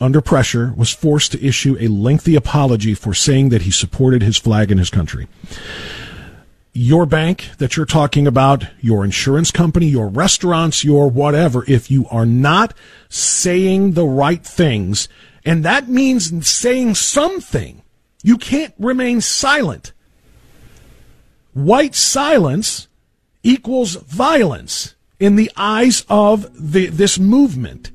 under 0.00 0.20
pressure, 0.20 0.72
was 0.76 0.92
forced 0.92 1.32
to 1.32 1.44
issue 1.44 1.76
a 1.78 1.88
lengthy 1.88 2.34
apology 2.34 2.94
for 2.94 3.14
saying 3.14 3.50
that 3.50 3.62
he 3.62 3.70
supported 3.70 4.22
his 4.22 4.38
flag 4.38 4.70
and 4.70 4.80
his 4.80 4.90
country. 4.90 5.28
Your 6.72 7.04
bank 7.04 7.50
that 7.58 7.76
you're 7.76 7.86
talking 7.86 8.26
about, 8.26 8.64
your 8.80 9.04
insurance 9.04 9.50
company, 9.50 9.86
your 9.86 10.08
restaurants, 10.08 10.84
your 10.84 11.08
whatever, 11.08 11.64
if 11.66 11.90
you 11.90 12.06
are 12.10 12.26
not 12.26 12.74
saying 13.08 13.92
the 13.92 14.06
right 14.06 14.44
things, 14.44 15.08
and 15.44 15.64
that 15.64 15.88
means 15.88 16.48
saying 16.48 16.94
something, 16.94 17.82
you 18.22 18.38
can't 18.38 18.74
remain 18.78 19.20
silent. 19.20 19.92
White 21.54 21.94
silence 21.94 22.88
equals 23.42 23.96
violence 23.96 24.94
in 25.18 25.36
the 25.36 25.50
eyes 25.56 26.04
of 26.08 26.72
the, 26.72 26.86
this 26.86 27.18
movement. 27.18 27.90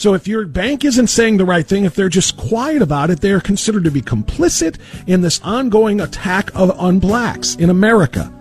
So 0.00 0.14
if 0.14 0.26
your 0.26 0.46
bank 0.46 0.86
isn't 0.86 1.08
saying 1.08 1.36
the 1.36 1.44
right 1.44 1.66
thing, 1.66 1.84
if 1.84 1.94
they're 1.94 2.08
just 2.08 2.38
quiet 2.38 2.80
about 2.80 3.10
it, 3.10 3.20
they 3.20 3.32
are 3.32 3.40
considered 3.40 3.84
to 3.84 3.90
be 3.90 4.00
complicit 4.00 4.78
in 5.06 5.20
this 5.20 5.42
ongoing 5.42 6.00
attack 6.00 6.50
of 6.54 6.70
on 6.80 7.00
blacks 7.00 7.54
in 7.56 7.68
America. 7.68 8.32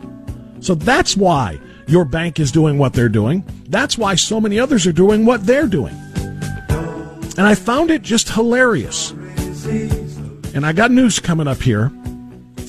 So 0.61 0.73
that's 0.73 1.17
why 1.17 1.59
your 1.85 2.05
bank 2.05 2.39
is 2.39 2.53
doing 2.53 2.77
what 2.77 2.93
they're 2.93 3.09
doing. 3.09 3.43
That's 3.67 3.97
why 3.97 4.15
so 4.15 4.39
many 4.39 4.57
others 4.57 4.87
are 4.87 4.93
doing 4.93 5.25
what 5.25 5.45
they're 5.45 5.67
doing. 5.67 5.93
And 6.69 7.41
I 7.41 7.55
found 7.55 7.91
it 7.91 8.03
just 8.03 8.29
hilarious. 8.29 9.11
And 9.11 10.65
I 10.65 10.71
got 10.71 10.91
news 10.91 11.19
coming 11.19 11.49
up 11.49 11.61
here, 11.61 11.89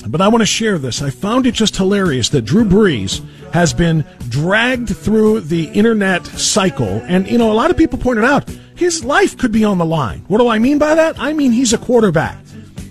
but 0.05 0.19
I 0.19 0.27
want 0.27 0.41
to 0.41 0.45
share 0.45 0.77
this. 0.77 1.01
I 1.01 1.11
found 1.11 1.45
it 1.45 1.53
just 1.53 1.77
hilarious 1.77 2.27
that 2.27 2.41
Drew 2.41 2.65
Brees 2.65 3.25
has 3.53 3.73
been 3.73 4.03
dragged 4.27 4.89
through 4.97 5.41
the 5.41 5.69
internet 5.69 6.25
cycle. 6.25 7.01
And, 7.05 7.25
you 7.31 7.37
know, 7.37 7.53
a 7.53 7.55
lot 7.55 7.71
of 7.71 7.77
people 7.77 7.97
pointed 7.97 8.25
out 8.25 8.49
his 8.81 9.05
life 9.05 9.37
could 9.37 9.51
be 9.51 9.63
on 9.63 9.77
the 9.77 9.85
line. 9.85 10.25
What 10.27 10.39
do 10.39 10.47
I 10.47 10.57
mean 10.57 10.79
by 10.79 10.95
that? 10.95 11.19
I 11.19 11.33
mean 11.33 11.51
he's 11.51 11.71
a 11.71 11.77
quarterback. 11.77 12.35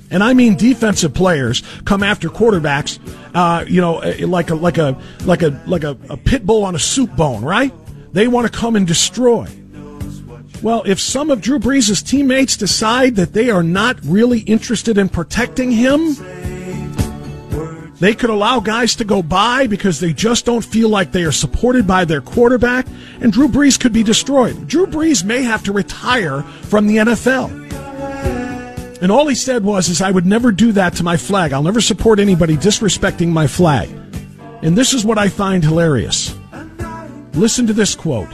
And 0.09 0.23
I 0.23 0.35
mean 0.35 0.55
defensive 0.55 1.13
players 1.15 1.65
come 1.85 2.05
after 2.05 2.29
quarterbacks, 2.29 3.01
uh, 3.35 3.65
you 3.67 3.81
know, 3.81 3.99
eh, 3.99 4.25
like 4.25 4.51
a 4.51 4.55
like 4.55 4.79
a 4.79 4.97
like 5.25 5.43
a 5.43 5.61
like 5.67 5.83
a, 5.83 5.99
a 6.09 6.17
pit 6.17 6.47
bull 6.47 6.63
on 6.63 6.77
a 6.77 6.79
soup 6.79 7.15
bone, 7.17 7.43
right? 7.43 7.73
They 8.13 8.29
want 8.29 8.51
to 8.51 8.57
come 8.57 8.77
and 8.77 8.87
destroy. 8.87 9.49
Well, 10.63 10.85
if 10.87 11.01
some 11.01 11.29
of 11.31 11.41
Drew 11.41 11.59
Brees' 11.59 12.07
teammates 12.07 12.57
decide 12.57 13.17
that 13.17 13.33
they 13.33 13.51
are 13.51 13.63
not 13.65 13.99
really 14.05 14.41
interested 14.41 14.97
in 14.97 15.09
protecting 15.09 15.73
him, 15.73 16.15
they 18.01 18.15
could 18.15 18.31
allow 18.31 18.61
guys 18.61 18.97
to 18.97 19.05
go 19.05 19.23
by 19.23 19.67
because 19.67 20.01
they 20.01 20.15
just 20.15 20.47
don't 20.47 20.65
feel 20.65 20.89
like 20.89 21.13
they 21.13 21.23
are 21.25 21.33
supported 21.33 21.87
by 21.87 22.07
their 22.07 22.23
quarterback, 22.23 22.87
and 23.21 23.33
Drew 23.33 23.47
Brees 23.47 23.79
could 23.79 23.93
be 23.93 24.03
destroyed. 24.03 24.67
Drew 24.67 24.87
Brees 24.87 25.23
may 25.23 25.43
have 25.43 25.63
to 25.65 25.73
retire 25.73 26.43
from 26.43 26.87
the 26.87 26.97
NFL. 26.97 27.61
And 29.03 29.13
all 29.13 29.29
he 29.29 29.35
said 29.35 29.65
was, 29.65 29.89
is 29.89 30.01
I 30.01 30.11
would 30.11 30.27
never 30.27 30.51
do 30.51 30.73
that 30.73 30.95
to 30.97 31.05
my 31.05 31.17
flag. 31.17 31.53
I'll 31.53 31.63
never 31.63 31.81
support 31.81 32.19
anybody 32.19 32.57
disrespecting 32.57 33.29
my 33.29 33.47
flag. 33.47 33.89
And 34.63 34.77
this 34.77 34.93
is 34.93 35.05
what 35.05 35.19
I 35.19 35.29
find 35.29 35.63
hilarious. 35.63 36.35
Listen 37.35 37.67
to 37.67 37.73
this 37.73 37.95
quote. 37.95 38.29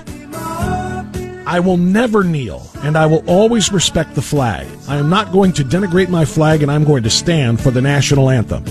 I 1.48 1.60
will 1.60 1.76
never 1.76 2.24
kneel, 2.24 2.68
and 2.82 2.96
I 2.96 3.06
will 3.06 3.22
always 3.28 3.70
respect 3.70 4.14
the 4.14 4.22
flag. 4.22 4.66
I 4.88 4.96
am 4.96 5.08
not 5.08 5.32
going 5.32 5.52
to 5.54 5.64
denigrate 5.64 6.08
my 6.08 6.24
flag, 6.24 6.62
and 6.62 6.70
I'm 6.70 6.84
going 6.84 7.04
to 7.04 7.10
stand 7.10 7.60
for 7.60 7.70
the 7.70 7.82
national 7.82 8.30
anthem. 8.30 8.64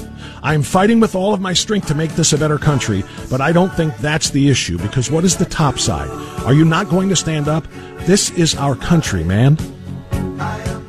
I'm 0.45 0.61
fighting 0.61 0.99
with 0.99 1.15
all 1.15 1.33
of 1.33 1.41
my 1.41 1.53
strength 1.53 1.87
to 1.87 1.95
make 1.95 2.11
this 2.11 2.31
a 2.31 2.37
better 2.37 2.59
country, 2.59 3.03
but 3.31 3.41
I 3.41 3.51
don't 3.51 3.73
think 3.73 3.97
that's 3.97 4.29
the 4.29 4.47
issue 4.47 4.77
because 4.77 5.09
what 5.09 5.23
is 5.23 5.37
the 5.37 5.45
top 5.45 5.79
side? 5.79 6.07
Are 6.45 6.53
you 6.53 6.63
not 6.63 6.87
going 6.87 7.09
to 7.09 7.15
stand 7.15 7.47
up? 7.47 7.65
This 8.01 8.29
is 8.29 8.55
our 8.55 8.75
country, 8.75 9.23
man. 9.23 9.57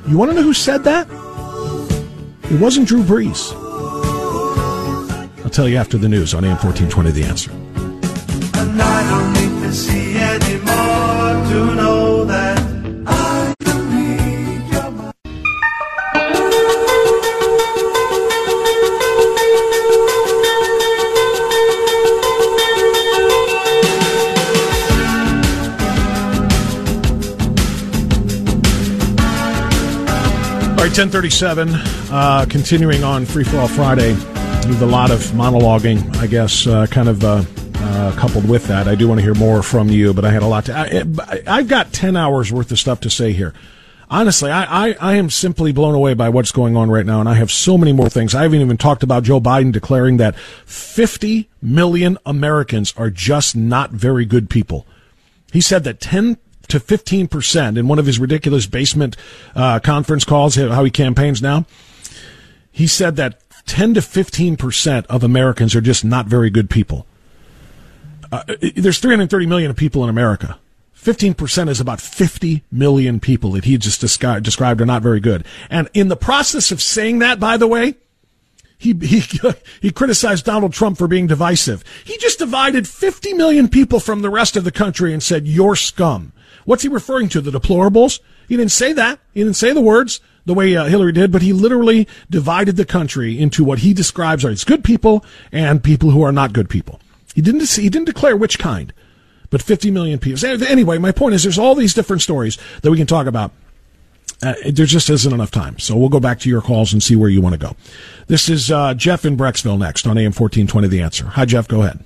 You 0.07 0.19
want 0.19 0.31
to 0.31 0.35
know 0.35 0.42
who 0.42 0.53
said 0.53 0.85
that? 0.85 1.09
It 2.51 2.61
wasn't 2.61 2.87
Drew 2.87 3.03
Brees. 3.03 3.51
I'll 5.42 5.49
tell 5.49 5.66
you 5.66 5.79
after 5.79 5.97
the 5.97 6.11
news 6.11 6.35
on 6.35 6.45
AM 6.45 6.59
1420 6.59 7.12
The 7.12 7.25
Answer. 7.25 7.51
1037, 30.97 31.69
uh, 32.11 32.47
continuing 32.49 33.05
on 33.05 33.27
Free 33.27 33.45
For 33.45 33.59
All 33.59 33.69
Friday, 33.69 34.15
with 34.67 34.81
a 34.81 34.87
lot 34.87 35.11
of 35.11 35.21
monologuing, 35.33 36.17
I 36.17 36.27
guess, 36.27 36.67
uh, 36.67 36.87
kind 36.87 37.11
of 37.11 37.23
uh, 37.23 37.45
uh 37.75 38.17
coupled 38.17 38.49
with 38.49 38.67
that. 38.69 38.89
I 38.89 38.95
do 38.95 39.07
want 39.07 39.19
to 39.19 39.23
hear 39.23 39.35
more 39.35 39.63
from 39.63 39.91
you, 39.91 40.15
but 40.15 40.25
I 40.25 40.31
had 40.31 40.43
a 40.43 40.47
lot 40.47 40.65
to. 40.65 40.75
I, 40.75 41.43
I've 41.47 41.69
got 41.69 41.93
10 41.93 42.17
hours 42.17 42.51
worth 42.51 42.73
of 42.73 42.79
stuff 42.79 43.01
to 43.01 43.11
say 43.11 43.33
here. 43.33 43.53
Honestly, 44.09 44.51
I, 44.51 44.87
I, 44.87 44.97
I 44.99 45.15
am 45.17 45.29
simply 45.29 45.71
blown 45.71 45.95
away 45.95 46.15
by 46.15 46.31
what's 46.31 46.51
going 46.51 46.79
on 46.79 46.91
right 46.91 47.05
now, 47.05 47.21
and 47.21 47.29
I 47.29 47.35
have 47.35 47.51
so 47.51 47.77
many 47.77 47.93
more 47.93 48.09
things. 48.09 48.35
I 48.35 48.45
haven't 48.45 48.63
even 48.63 48.79
talked 48.79 49.03
about 49.03 49.23
Joe 49.23 49.39
Biden 49.39 49.73
declaring 49.73 50.17
that 50.17 50.35
50 50.65 51.47
million 51.61 52.17
Americans 52.25 52.95
are 52.97 53.11
just 53.11 53.55
not 53.55 53.91
very 53.91 54.25
good 54.25 54.49
people. 54.49 54.87
He 55.53 55.61
said 55.61 55.85
that 55.85 56.01
10 56.01 56.39
to 56.68 56.81
15% 56.81 57.79
in 57.79 57.88
one 57.88 57.98
of 57.98 58.07
his 58.07 58.18
ridiculous 58.18 58.66
basement 58.66 59.16
uh, 59.55 59.79
conference 59.81 60.24
calls, 60.24 60.57
how 60.57 60.85
he 60.85 60.90
campaigns 60.90 61.40
now. 61.42 61.66
He 62.70 62.87
said 62.87 63.16
that 63.16 63.40
10 63.66 63.94
to 63.94 64.00
15% 64.00 65.07
of 65.07 65.24
Americans 65.24 65.74
are 65.74 65.81
just 65.81 66.05
not 66.05 66.26
very 66.26 66.50
good 66.50 66.70
people. 66.70 67.07
uh, 68.33 68.42
there's 68.74 68.98
330 68.98 69.46
million 69.46 69.74
people 69.74 70.02
in 70.05 70.11
America. 70.11 70.59
15% 70.96 71.68
is 71.68 71.81
about 71.81 72.00
50 72.00 72.64
million 72.72 73.20
people 73.20 73.52
that 73.52 73.64
he 73.64 73.79
just 73.79 74.02
descri- 74.02 74.42
described 74.42 74.81
are 74.81 74.87
not 74.87 75.02
very 75.02 75.20
good. 75.20 75.44
And 75.70 75.88
in 75.94 76.09
the 76.09 76.16
process 76.16 76.72
of 76.72 76.83
saying 76.83 77.20
that, 77.20 77.38
by 77.38 77.57
the 77.57 77.68
way, 77.68 77.94
he, 78.76 78.92
he, 79.00 79.22
he 79.81 79.90
criticized 79.90 80.44
Donald 80.44 80.72
Trump 80.72 80.98
for 80.98 81.07
being 81.07 81.26
divisive. 81.29 81.85
He 82.05 82.18
just 82.18 82.40
divided 82.40 82.88
50 82.88 83.35
million 83.35 83.68
people 83.68 84.00
from 84.00 84.22
the 84.22 84.31
rest 84.31 84.57
of 84.57 84.64
the 84.64 84.72
country 84.72 85.12
and 85.12 85.22
said, 85.22 85.46
you're 85.46 85.76
scum. 85.76 86.33
What's 86.66 86.83
he 86.83 86.88
referring 86.88 87.31
to? 87.31 87.40
The 87.40 87.59
deplorables? 87.59 88.20
He 88.48 88.57
didn't 88.57 88.72
say 88.72 88.92
that. 88.92 89.18
He 89.33 89.42
didn't 89.42 89.57
say 89.57 89.72
the 89.72 89.81
words 89.81 90.20
the 90.46 90.55
way 90.55 90.76
uh, 90.76 90.85
Hillary 90.85 91.12
did, 91.12 91.31
but 91.31 91.42
he 91.42 91.52
literally 91.52 92.09
divided 92.31 92.76
the 92.76 92.85
country 92.85 93.38
into 93.38 93.64
what 93.64 93.81
he 93.81 93.92
describes 93.92 94.44
as 94.44 94.64
good 94.64 94.85
people 94.85 95.24
and 95.52 95.83
people 95.85 96.11
who 96.11 96.22
are 96.22 96.33
not 96.33 96.52
good 96.52 96.70
people. 96.70 97.00
He 97.35 97.42
didn't, 97.42 97.68
he 97.68 97.90
didn't 97.90 98.07
declare 98.07 98.37
which 98.37 98.59
kind, 98.59 98.94
but 99.50 99.61
50 99.61 99.90
million 99.90 100.18
people. 100.18 100.42
Anyway, 100.64 100.96
my 100.98 101.12
point 101.12 101.35
is 101.35 101.42
there's 101.42 101.59
all 101.59 101.74
these 101.74 101.92
different 101.92 102.22
stories 102.22 102.57
that 102.83 102.90
we 102.90 102.96
can 102.96 103.07
talk 103.07 103.26
about. 103.26 103.50
Uh, 104.42 104.55
there 104.70 104.87
just 104.87 105.11
isn't 105.11 105.33
enough 105.33 105.50
time. 105.50 105.79
So 105.79 105.96
we'll 105.96 106.09
go 106.09 106.20
back 106.20 106.38
to 106.40 106.48
your 106.48 106.61
calls 106.61 106.92
and 106.92 107.02
see 107.02 107.16
where 107.16 107.31
you 107.31 107.40
want 107.40 107.55
to 107.55 107.59
go. 107.59 107.74
This 108.29 108.48
is 108.48 108.70
uh, 108.70 108.94
Jeff 108.94 109.24
in 109.24 109.37
Brecksville 109.37 109.79
next 109.79 110.07
on 110.07 110.16
AM 110.16 110.33
1420 110.33 110.88
The 110.88 111.00
Answer. 111.00 111.26
Hi, 111.26 111.44
Jeff. 111.44 111.66
Go 111.66 111.83
ahead. 111.83 112.05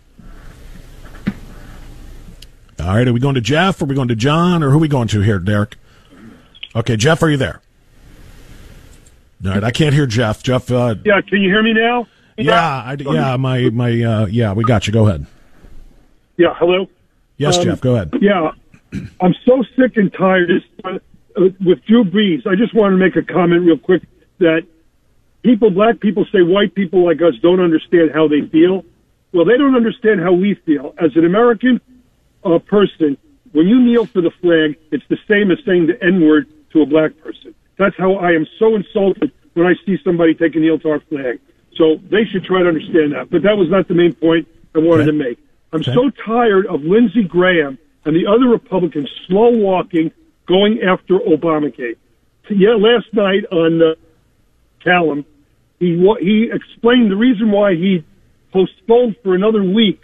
All 2.80 2.96
right. 2.96 3.06
Are 3.06 3.12
we 3.12 3.20
going 3.20 3.34
to 3.34 3.40
Jeff? 3.40 3.80
Or 3.80 3.84
are 3.84 3.88
we 3.88 3.94
going 3.94 4.08
to 4.08 4.16
John? 4.16 4.62
Or 4.62 4.70
who 4.70 4.76
are 4.76 4.80
we 4.80 4.88
going 4.88 5.08
to 5.08 5.20
here, 5.20 5.38
Derek? 5.38 5.76
Okay, 6.74 6.96
Jeff, 6.96 7.22
are 7.22 7.30
you 7.30 7.36
there? 7.36 7.60
All 9.44 9.52
right, 9.52 9.64
I 9.64 9.70
can't 9.70 9.94
hear 9.94 10.06
Jeff. 10.06 10.42
Jeff. 10.42 10.70
Uh, 10.70 10.96
yeah, 11.04 11.20
can 11.22 11.40
you 11.40 11.48
hear 11.48 11.62
me 11.62 11.72
now? 11.72 12.06
Yeah, 12.36 12.60
I, 12.60 12.96
yeah, 12.98 13.36
my 13.36 13.70
my 13.70 14.02
uh, 14.02 14.26
yeah, 14.26 14.52
we 14.52 14.64
got 14.64 14.86
you. 14.86 14.92
Go 14.92 15.06
ahead. 15.08 15.26
Yeah, 16.36 16.54
hello. 16.58 16.86
Yes, 17.36 17.58
um, 17.58 17.64
Jeff. 17.64 17.80
Go 17.80 17.96
ahead. 17.96 18.14
Yeah, 18.20 18.52
I'm 19.20 19.34
so 19.46 19.62
sick 19.76 19.96
and 19.96 20.12
tired 20.12 20.50
uh, 20.84 20.98
with 21.36 21.84
Drew 21.86 22.04
Brees. 22.04 22.46
I 22.46 22.54
just 22.54 22.74
wanted 22.74 22.96
to 22.96 23.04
make 23.04 23.16
a 23.16 23.22
comment 23.22 23.64
real 23.64 23.78
quick 23.78 24.02
that 24.38 24.66
people, 25.42 25.70
black 25.70 26.00
people, 26.00 26.24
say 26.32 26.42
white 26.42 26.74
people 26.74 27.04
like 27.04 27.20
us 27.22 27.34
don't 27.42 27.60
understand 27.60 28.10
how 28.12 28.28
they 28.28 28.42
feel. 28.48 28.84
Well, 29.32 29.44
they 29.44 29.56
don't 29.56 29.76
understand 29.76 30.20
how 30.20 30.32
we 30.32 30.54
feel 30.66 30.94
as 30.98 31.16
an 31.16 31.24
American 31.24 31.80
uh, 32.44 32.58
person. 32.58 33.16
When 33.52 33.66
you 33.66 33.80
kneel 33.80 34.06
for 34.06 34.20
the 34.20 34.30
flag, 34.40 34.78
it's 34.92 35.04
the 35.08 35.18
same 35.28 35.50
as 35.50 35.58
saying 35.66 35.86
the 35.86 36.02
N 36.02 36.24
word 36.24 36.48
to 36.72 36.82
a 36.82 36.86
black 36.86 37.18
person. 37.18 37.54
That's 37.78 37.96
how 37.96 38.14
I 38.14 38.32
am 38.32 38.46
so 38.58 38.76
insulted 38.76 39.32
when 39.54 39.66
I 39.66 39.74
see 39.84 39.98
somebody 40.04 40.34
take 40.34 40.54
a 40.54 40.58
kneel 40.58 40.78
to 40.80 40.90
our 40.90 41.00
flag. 41.00 41.40
So 41.76 41.96
they 42.10 42.24
should 42.24 42.44
try 42.44 42.62
to 42.62 42.68
understand 42.68 43.12
that. 43.12 43.30
But 43.30 43.42
that 43.42 43.56
was 43.56 43.68
not 43.70 43.88
the 43.88 43.94
main 43.94 44.14
point 44.14 44.46
I 44.74 44.78
wanted 44.78 45.08
okay. 45.08 45.18
to 45.18 45.24
make. 45.24 45.38
I'm 45.72 45.80
okay. 45.80 45.94
so 45.94 46.10
tired 46.24 46.66
of 46.66 46.82
Lindsey 46.82 47.24
Graham 47.24 47.78
and 48.04 48.14
the 48.14 48.26
other 48.26 48.48
Republicans 48.48 49.10
slow 49.26 49.50
walking, 49.50 50.12
going 50.46 50.82
after 50.82 51.18
Obamacare. 51.18 51.96
Yeah, 52.48 52.74
last 52.74 53.06
night 53.12 53.44
on 53.52 53.80
uh, 53.80 53.94
Callum, 54.82 55.24
he 55.78 55.96
he 56.20 56.50
explained 56.52 57.10
the 57.10 57.16
reason 57.16 57.52
why 57.52 57.74
he 57.74 58.04
postponed 58.52 59.16
for 59.22 59.34
another 59.34 59.62
week 59.62 60.00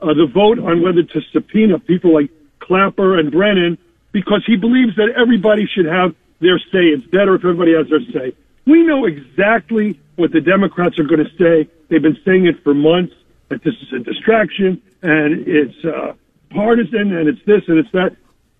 uh, 0.00 0.14
the 0.14 0.26
vote 0.26 0.58
on 0.58 0.82
whether 0.82 1.02
to 1.02 1.20
subpoena 1.32 1.78
people 1.78 2.14
like 2.14 2.30
Clapper 2.60 3.18
and 3.18 3.30
Brennan 3.30 3.78
because 4.12 4.42
he 4.46 4.56
believes 4.56 4.96
that 4.96 5.10
everybody 5.16 5.66
should 5.66 5.86
have 5.86 6.14
their 6.40 6.58
say. 6.58 6.92
It's 6.94 7.06
better 7.06 7.34
if 7.34 7.44
everybody 7.44 7.74
has 7.74 7.88
their 7.88 8.04
say. 8.12 8.36
We 8.66 8.82
know 8.82 9.04
exactly 9.04 10.00
what 10.16 10.32
the 10.32 10.40
Democrats 10.40 10.98
are 10.98 11.04
going 11.04 11.24
to 11.24 11.30
say. 11.36 11.70
They've 11.88 12.02
been 12.02 12.18
saying 12.24 12.46
it 12.46 12.62
for 12.62 12.74
months 12.74 13.14
that 13.48 13.62
this 13.62 13.74
is 13.82 13.92
a 13.92 13.98
distraction 13.98 14.80
and 15.02 15.46
it's 15.46 15.84
uh, 15.84 16.14
partisan 16.50 17.12
and 17.12 17.28
it's 17.28 17.44
this 17.44 17.62
and 17.68 17.78
it's 17.78 17.92
that. 17.92 18.16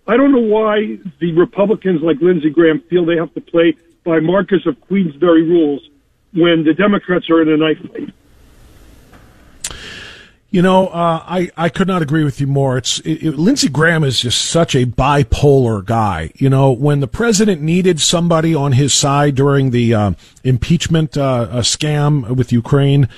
I 0.06 0.18
don't 0.18 0.32
know 0.32 0.40
why 0.40 0.98
the 1.20 1.32
Republicans 1.32 2.02
like 2.02 2.18
Lindsey 2.20 2.50
Graham 2.50 2.80
feel 2.90 3.06
they 3.06 3.16
have 3.16 3.32
to 3.34 3.40
play 3.40 3.74
by 4.04 4.20
Marquess 4.20 4.66
of 4.66 4.78
Queensberry 4.82 5.42
rules 5.42 5.88
when 6.34 6.64
the 6.64 6.74
Democrats 6.74 7.30
are 7.30 7.40
in 7.40 7.48
a 7.48 7.56
knife 7.56 7.78
fight. 7.90 8.12
You 10.54 10.62
know, 10.62 10.86
uh, 10.86 11.20
I 11.26 11.50
I 11.56 11.68
could 11.68 11.88
not 11.88 12.00
agree 12.00 12.22
with 12.22 12.40
you 12.40 12.46
more. 12.46 12.78
It's 12.78 13.00
it, 13.00 13.24
it, 13.24 13.36
Lindsey 13.36 13.68
Graham 13.68 14.04
is 14.04 14.20
just 14.20 14.40
such 14.40 14.76
a 14.76 14.86
bipolar 14.86 15.84
guy. 15.84 16.30
You 16.36 16.48
know, 16.48 16.70
when 16.70 17.00
the 17.00 17.08
president 17.08 17.60
needed 17.60 18.00
somebody 18.00 18.54
on 18.54 18.70
his 18.70 18.94
side 18.94 19.34
during 19.34 19.70
the 19.70 19.92
uh, 19.92 20.12
impeachment 20.44 21.18
uh, 21.18 21.48
scam 21.62 22.36
with 22.36 22.52
Ukraine, 22.52 23.08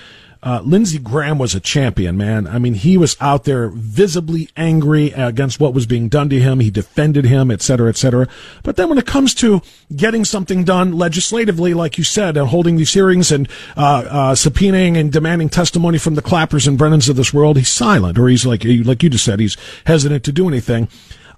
uh, 0.42 0.61
Lindsey 0.64 0.99
Graham 0.99 1.38
was 1.38 1.55
a 1.55 1.61
champion, 1.61 2.16
man. 2.16 2.46
I 2.46 2.59
mean, 2.59 2.75
he 2.75 2.96
was 2.96 3.16
out 3.20 3.44
there 3.44 3.68
visibly 3.68 4.49
angry 4.57 5.11
against 5.12 5.59
what 5.59 5.75
was 5.75 5.87
being 5.87 6.09
done 6.09 6.29
to 6.31 6.38
him. 6.38 6.61
He 6.61 6.70
defended 6.70 7.25
him, 7.25 7.51
et 7.51 7.62
cetera, 7.62 7.88
et 7.88 7.96
cetera. 7.96 8.29
But 8.62 8.77
then 8.77 8.88
when 8.88 8.99
it 8.99 9.07
comes 9.07 9.35
to 9.37 9.62
getting 9.94 10.25
something 10.25 10.64
done 10.64 10.92
legislatively, 10.92 11.75
like 11.75 11.99
you 11.99 12.05
said, 12.05 12.37
and 12.37 12.49
holding 12.49 12.77
these 12.77 12.92
hearings 12.92 13.33
and 13.33 13.49
uh, 13.77 14.05
uh, 14.09 14.35
subpoenaing 14.35 14.96
and 14.96 15.12
demanding 15.12 15.49
testimony 15.49 15.99
from 15.99 16.14
the 16.14 16.22
Clappers 16.22 16.68
and 16.68 16.79
Brennans 16.79 17.09
of 17.09 17.16
this 17.16 17.35
world, 17.35 17.57
he's 17.57 17.68
silent, 17.68 18.18
or 18.18 18.29
he's 18.29 18.46
like, 18.46 18.64
like 18.64 19.03
you 19.03 19.11
just 19.11 19.25
said, 19.25 19.40
he's 19.40 19.57
hesitant 19.85 20.25
to 20.25 20.33
do 20.33 20.49
anything. 20.49 20.88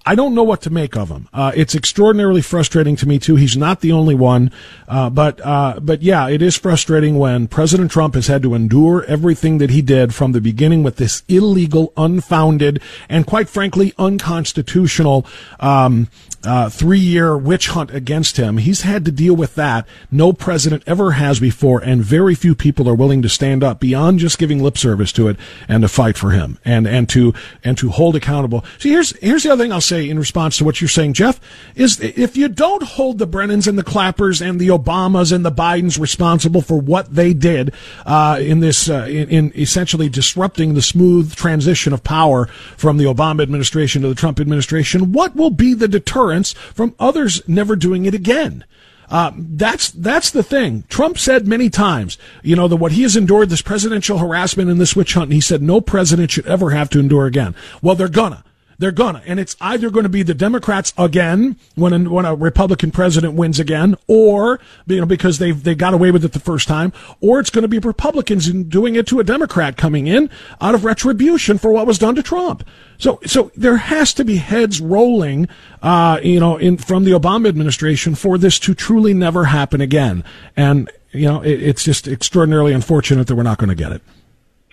I 0.05 0.15
don't 0.15 0.33
know 0.33 0.43
what 0.43 0.61
to 0.61 0.69
make 0.69 0.95
of 0.95 1.09
him. 1.09 1.27
Uh, 1.33 1.51
it's 1.55 1.75
extraordinarily 1.75 2.41
frustrating 2.41 2.95
to 2.97 3.07
me 3.07 3.19
too. 3.19 3.35
He's 3.35 3.57
not 3.57 3.81
the 3.81 3.91
only 3.91 4.15
one, 4.15 4.51
uh, 4.87 5.09
but 5.09 5.39
uh, 5.45 5.79
but 5.81 6.01
yeah, 6.01 6.27
it 6.29 6.41
is 6.41 6.57
frustrating 6.57 7.17
when 7.17 7.47
President 7.47 7.91
Trump 7.91 8.15
has 8.15 8.27
had 8.27 8.41
to 8.43 8.55
endure 8.55 9.03
everything 9.05 9.57
that 9.59 9.69
he 9.69 9.81
did 9.81 10.15
from 10.15 10.31
the 10.31 10.41
beginning 10.41 10.83
with 10.83 10.97
this 10.97 11.23
illegal, 11.27 11.93
unfounded, 11.97 12.81
and 13.07 13.27
quite 13.27 13.49
frankly 13.49 13.93
unconstitutional 13.97 15.25
um, 15.59 16.07
uh, 16.43 16.69
three 16.69 16.99
year 16.99 17.37
witch 17.37 17.67
hunt 17.69 17.91
against 17.91 18.37
him. 18.37 18.57
He's 18.57 18.81
had 18.81 19.05
to 19.05 19.11
deal 19.11 19.35
with 19.35 19.55
that. 19.55 19.87
No 20.11 20.33
president 20.33 20.83
ever 20.87 21.11
has 21.11 21.39
before, 21.39 21.79
and 21.81 22.01
very 22.01 22.35
few 22.35 22.55
people 22.55 22.87
are 22.87 22.95
willing 22.95 23.21
to 23.21 23.29
stand 23.29 23.63
up 23.63 23.79
beyond 23.79 24.19
just 24.19 24.37
giving 24.37 24.63
lip 24.63 24.77
service 24.77 25.11
to 25.13 25.27
it 25.27 25.37
and 25.67 25.81
to 25.81 25.87
fight 25.87 26.17
for 26.17 26.31
him 26.31 26.57
and, 26.63 26.87
and 26.87 27.09
to, 27.09 27.33
and 27.63 27.77
to 27.77 27.89
hold 27.89 28.15
accountable. 28.15 28.63
See, 28.77 28.89
here's, 28.89 29.15
here's 29.17 29.43
the 29.43 29.51
other 29.51 29.63
thing 29.63 29.73
I'll 29.73 29.81
say 29.89 30.09
in 30.09 30.17
response 30.17 30.57
to 30.57 30.63
what 30.63 30.79
you're 30.79 30.87
saying, 30.87 31.13
Jeff, 31.13 31.39
is 31.75 31.99
if 31.99 32.37
you 32.37 32.47
don't 32.47 32.83
hold 32.83 33.17
the 33.17 33.27
Brennans 33.27 33.67
and 33.67 33.77
the 33.77 33.83
Clappers 33.83 34.41
and 34.41 34.59
the 34.59 34.69
Obamas 34.69 35.33
and 35.33 35.45
the 35.45 35.51
Bidens 35.51 35.99
responsible 35.99 36.61
for 36.61 36.79
what 36.79 37.13
they 37.13 37.33
did, 37.33 37.73
uh, 38.05 38.39
in 38.39 38.59
this, 38.59 38.89
uh, 38.89 39.05
in, 39.09 39.29
in 39.29 39.51
essentially 39.55 40.07
disrupting 40.09 40.73
the 40.73 40.81
smooth 40.81 41.35
transition 41.35 41.91
of 41.91 42.03
power 42.03 42.45
from 42.77 42.97
the 42.97 43.05
Obama 43.05 43.41
administration 43.41 44.01
to 44.03 44.07
the 44.07 44.15
Trump 44.15 44.39
administration, 44.39 45.11
what 45.11 45.35
will 45.35 45.49
be 45.49 45.73
the 45.73 45.87
deterrence 45.87 46.53
from 46.53 46.95
others 46.99 47.41
never 47.47 47.75
doing 47.75 48.05
it 48.05 48.13
again. 48.13 48.63
Uh, 49.09 49.31
that's 49.35 49.89
that's 49.89 50.29
the 50.29 50.43
thing. 50.43 50.83
Trump 50.87 51.17
said 51.17 51.47
many 51.47 51.67
times, 51.67 52.17
you 52.43 52.55
know, 52.55 52.67
that 52.67 52.75
what 52.75 52.91
he 52.91 53.01
has 53.01 53.15
endured, 53.15 53.49
this 53.49 53.61
presidential 53.61 54.19
harassment 54.19 54.69
and 54.69 54.79
this 54.79 54.95
witch 54.95 55.15
hunt, 55.15 55.25
and 55.25 55.33
he 55.33 55.41
said 55.41 55.63
no 55.63 55.81
president 55.81 56.29
should 56.29 56.45
ever 56.45 56.69
have 56.69 56.91
to 56.91 56.99
endure 56.99 57.25
again. 57.25 57.55
Well, 57.81 57.95
they're 57.95 58.07
gonna. 58.07 58.43
They're 58.79 58.91
gonna, 58.91 59.21
and 59.25 59.41
it's 59.41 59.57
either 59.59 59.89
going 59.89 60.03
to 60.03 60.09
be 60.09 60.23
the 60.23 60.33
Democrats 60.33 60.93
again 60.97 61.57
when 61.75 61.91
a, 61.91 62.09
when 62.09 62.23
a 62.23 62.33
Republican 62.33 62.91
president 62.91 63.33
wins 63.33 63.59
again, 63.59 63.97
or 64.07 64.61
you 64.87 65.01
know 65.01 65.05
because 65.05 65.37
they 65.37 65.51
they 65.51 65.75
got 65.75 65.93
away 65.93 66.11
with 66.11 66.23
it 66.23 66.31
the 66.31 66.39
first 66.39 66.69
time, 66.69 66.93
or 67.19 67.41
it's 67.41 67.49
going 67.49 67.63
to 67.63 67.67
be 67.67 67.77
Republicans 67.77 68.49
doing 68.63 68.95
it 68.95 69.05
to 69.07 69.19
a 69.19 69.23
Democrat 69.25 69.75
coming 69.75 70.07
in 70.07 70.29
out 70.61 70.75
of 70.75 70.85
retribution 70.85 71.57
for 71.57 71.73
what 71.73 71.87
was 71.87 71.99
done 71.99 72.15
to 72.15 72.23
Trump. 72.23 72.65
So 72.97 73.19
so 73.25 73.51
there 73.53 73.75
has 73.75 74.13
to 74.13 74.23
be 74.23 74.37
heads 74.37 74.79
rolling, 74.79 75.49
uh, 75.81 76.21
you 76.23 76.39
know, 76.39 76.55
in 76.55 76.77
from 76.77 77.03
the 77.03 77.11
Obama 77.11 77.49
administration 77.49 78.15
for 78.15 78.37
this 78.37 78.57
to 78.59 78.73
truly 78.73 79.13
never 79.13 79.43
happen 79.43 79.81
again, 79.81 80.23
and 80.55 80.89
you 81.11 81.25
know 81.25 81.41
it, 81.41 81.61
it's 81.61 81.83
just 81.83 82.07
extraordinarily 82.07 82.71
unfortunate 82.71 83.27
that 83.27 83.35
we're 83.35 83.43
not 83.43 83.57
going 83.57 83.69
to 83.69 83.75
get 83.75 83.91
it. 83.91 84.01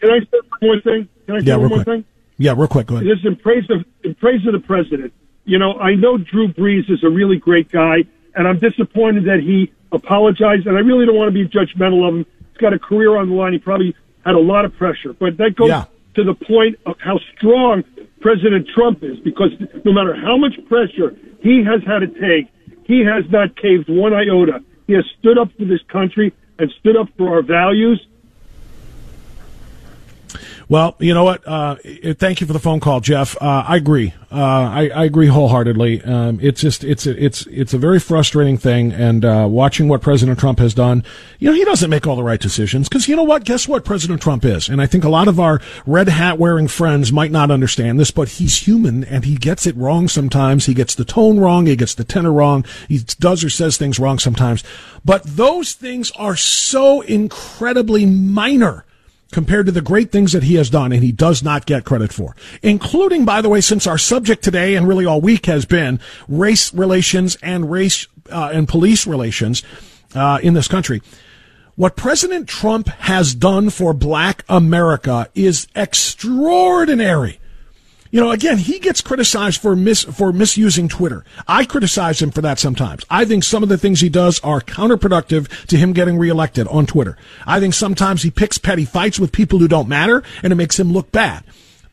Can 0.01 0.11
I 0.11 0.21
say 0.21 0.41
one 0.49 0.61
more 0.63 0.81
thing? 0.81 1.09
Can 1.27 1.35
I 1.35 1.39
say 1.41 1.47
yeah, 1.47 1.57
one 1.57 1.69
more 1.71 1.79
quick. 1.79 1.87
thing? 1.87 2.05
Yeah, 2.39 2.55
real 2.57 2.69
quick. 2.69 2.87
Go 2.87 2.97
ahead. 2.97 3.07
This 3.07 3.25
in 3.25 3.37
praise 3.37 3.65
of 3.71 3.85
in 4.05 4.15
praise 4.15 4.47
of 4.47 4.53
the 4.53 4.67
president. 4.67 5.13
You 5.45 5.59
know, 5.59 5.75
I 5.75 5.95
know 5.95 6.19
Drew 6.19 6.49
Brees 6.49 6.91
is 6.91 7.03
a 7.05 7.09
really 7.09 7.39
great 7.39 7.71
guy, 7.71 7.99
and 8.35 8.49
I'm 8.49 8.59
disappointed 8.59 9.25
that 9.25 9.41
he 9.41 9.73
apologized. 9.93 10.67
And 10.67 10.77
I 10.77 10.81
really 10.81 11.07
don't 11.07 11.17
want 11.17 11.33
to 11.33 11.35
be 11.35 11.49
judgmental 11.49 12.07
of 12.07 12.15
him. 12.15 12.27
He's 12.53 12.59
got 12.59 12.73
a 12.73 12.79
career 12.79 13.17
on 13.17 13.29
the 13.29 13.35
line. 13.35 13.53
He 13.53 13.59
probably 13.59 13.95
had 14.25 14.35
a 14.35 14.41
lot 14.41 14.65
of 14.65 14.75
pressure, 14.77 15.13
but 15.13 15.37
that 15.39 15.55
goes 15.57 15.69
yeah. 15.69 15.85
to 16.17 16.25
the 16.25 16.35
point 16.35 16.77
of 16.85 16.97
how 16.99 17.19
strong 17.37 17.85
President 18.21 18.69
Trump 18.75 19.03
is. 19.03 19.19
Because 19.21 19.53
no 19.85 19.93
matter 19.93 20.15
how 20.15 20.37
much 20.37 20.55
pressure 20.69 21.17
he 21.41 21.65
has 21.65 21.81
had 21.87 22.01
to 22.01 22.09
take, 22.09 22.53
he 22.85 23.05
has 23.05 23.25
not 23.31 23.57
caved 23.57 23.89
one 23.89 24.13
iota. 24.13 24.63
He 24.87 24.95
has 24.95 25.05
stood 25.19 25.39
up 25.39 25.49
for 25.57 25.65
this 25.65 25.83
country 25.89 26.35
and 26.59 26.71
stood 26.81 26.97
up 26.97 27.09
for 27.17 27.29
our 27.35 27.43
values 27.43 28.05
Well, 30.69 30.97
you 30.99 31.15
know 31.15 31.23
what? 31.23 31.47
Uh, 31.47 31.77
thank 32.15 32.41
you 32.41 32.47
for 32.47 32.53
the 32.53 32.59
phone 32.59 32.81
call, 32.81 32.99
Jeff. 32.99 33.41
Uh, 33.41 33.65
I 33.69 33.77
agree. 33.77 34.15
Uh, 34.33 34.35
I, 34.35 34.91
I, 34.93 35.05
agree 35.05 35.29
wholeheartedly. 35.29 36.03
Um, 36.03 36.41
it's 36.43 36.61
just 36.61 36.83
it's 36.83 37.07
a, 37.07 37.25
it's 37.25 37.47
it's 37.47 37.73
a 37.73 37.79
very 37.79 38.01
frustrating 38.01 38.59
thing, 38.59 38.91
and 38.91 39.25
uh, 39.25 39.47
watching 39.49 39.87
what 39.87 40.03
President 40.03 40.41
Trump 40.41 40.59
has 40.59 40.75
done, 40.75 41.05
you 41.39 41.49
know, 41.49 41.55
he 41.55 41.65
doesn't 41.65 41.89
make 41.89 42.05
all 42.05 42.17
the 42.17 42.25
right 42.25 42.41
decisions 42.41 42.89
because 42.89 43.07
you 43.07 43.15
know 43.15 43.23
what? 43.23 43.45
Guess 43.45 43.69
what? 43.69 43.85
President 43.85 44.21
Trump 44.21 44.45
is, 44.45 44.69
and 44.69 44.83
I 44.83 44.87
think 44.87 45.05
a 45.05 45.09
lot 45.09 45.29
of 45.29 45.39
our 45.39 45.61
red 45.87 46.09
hat 46.09 46.37
wearing 46.37 46.67
friends 46.67 47.13
might 47.13 47.31
not 47.31 47.53
understand 47.53 48.01
this, 48.01 48.11
but 48.11 48.31
he's 48.31 48.67
human 48.67 49.05
and 49.05 49.25
he 49.25 49.37
gets 49.37 49.69
it 49.69 49.77
wrong 49.77 50.09
sometimes. 50.09 50.67
He 50.67 50.75
gets 50.75 50.97
the 50.97 51.05
tone 51.05 51.39
wrong. 51.39 51.67
He 51.67 51.77
gets 51.77 51.95
the 51.95 52.03
tenor 52.03 52.33
wrong. 52.33 52.65
He 52.89 52.99
does 53.21 53.45
or 53.45 53.51
says 53.51 53.77
things 53.77 54.01
wrong 54.01 54.19
sometimes, 54.19 54.65
but 55.05 55.23
those 55.23 55.75
things 55.75 56.11
are 56.17 56.35
so 56.35 57.03
incredibly 57.03 58.05
minor 58.05 58.85
compared 59.33 59.67
to 59.67 59.73
the 59.73 59.81
great 59.81 60.13
things 60.13 60.33
that 60.33 60.45
he 60.45 60.55
has 60.55 60.71
done 60.71 60.93
and 60.93 61.03
he 61.03 61.13
does 61.13 61.43
not 61.43 61.67
get 61.67 61.85
credit 61.85 62.13
for. 62.13 62.37
Including, 62.63 63.25
by 63.25 63.41
the 63.41 63.49
way, 63.49 63.61
since 63.61 63.87
our 63.87 63.99
subject 63.99 64.43
today 64.43 64.75
and 64.75 64.87
really 64.87 65.05
all 65.05 65.21
week 65.21 65.47
has 65.47 65.65
been 65.65 66.01
race 66.29 66.73
relations 66.73 67.37
and 67.43 67.71
race 67.71 68.07
uh, 68.31 68.51
and 68.53 68.69
police 68.69 69.07
relations 69.07 69.63
uh, 70.15 70.39
in 70.43 70.55
this 70.55 70.69
country. 70.69 71.03
What 71.75 71.97
President 71.97 72.49
Trump 72.49 72.89
has 72.89 73.35
done 73.35 73.69
for 73.71 73.93
black 73.93 74.45
America 74.49 75.29
is 75.35 75.69
extraordinary. 75.75 77.39
You 78.17 78.23
know, 78.23 78.31
again, 78.31 78.57
he 78.57 78.79
gets 78.79 79.03
criticized 79.03 79.61
for 79.61 79.77
mis 79.77 80.05
for 80.05 80.33
misusing 80.33 80.89
Twitter. 80.89 81.23
I 81.47 81.67
criticize 81.67 82.23
him 82.23 82.31
for 82.31 82.41
that 82.41 82.59
sometimes. 82.59 83.05
I 83.11 83.27
think 83.27 83.45
some 83.45 83.63
of 83.63 83.69
the 83.69 83.77
things 83.77 84.01
he 84.01 84.09
does 84.09 84.41
are 84.41 84.63
counterproductive 84.63 85.67
to 85.67 85.77
him 85.77 85.93
getting 85.93 86.17
reelected 86.17 86.67
on 86.69 86.87
Twitter. 86.87 87.19
I 87.47 87.61
think 87.61 87.75
sometimes 87.75 88.23
he 88.23 88.31
picks 88.31 88.57
petty 88.57 88.87
fights 88.87 89.21
with 89.21 89.33
people 89.33 89.59
who 89.59 89.69
don't 89.69 89.87
matter 89.87 90.23
and 90.43 90.51
it 90.51 90.57
makes 90.57 90.81
him 90.81 90.95
look 90.95 91.13
bad. 91.13 91.45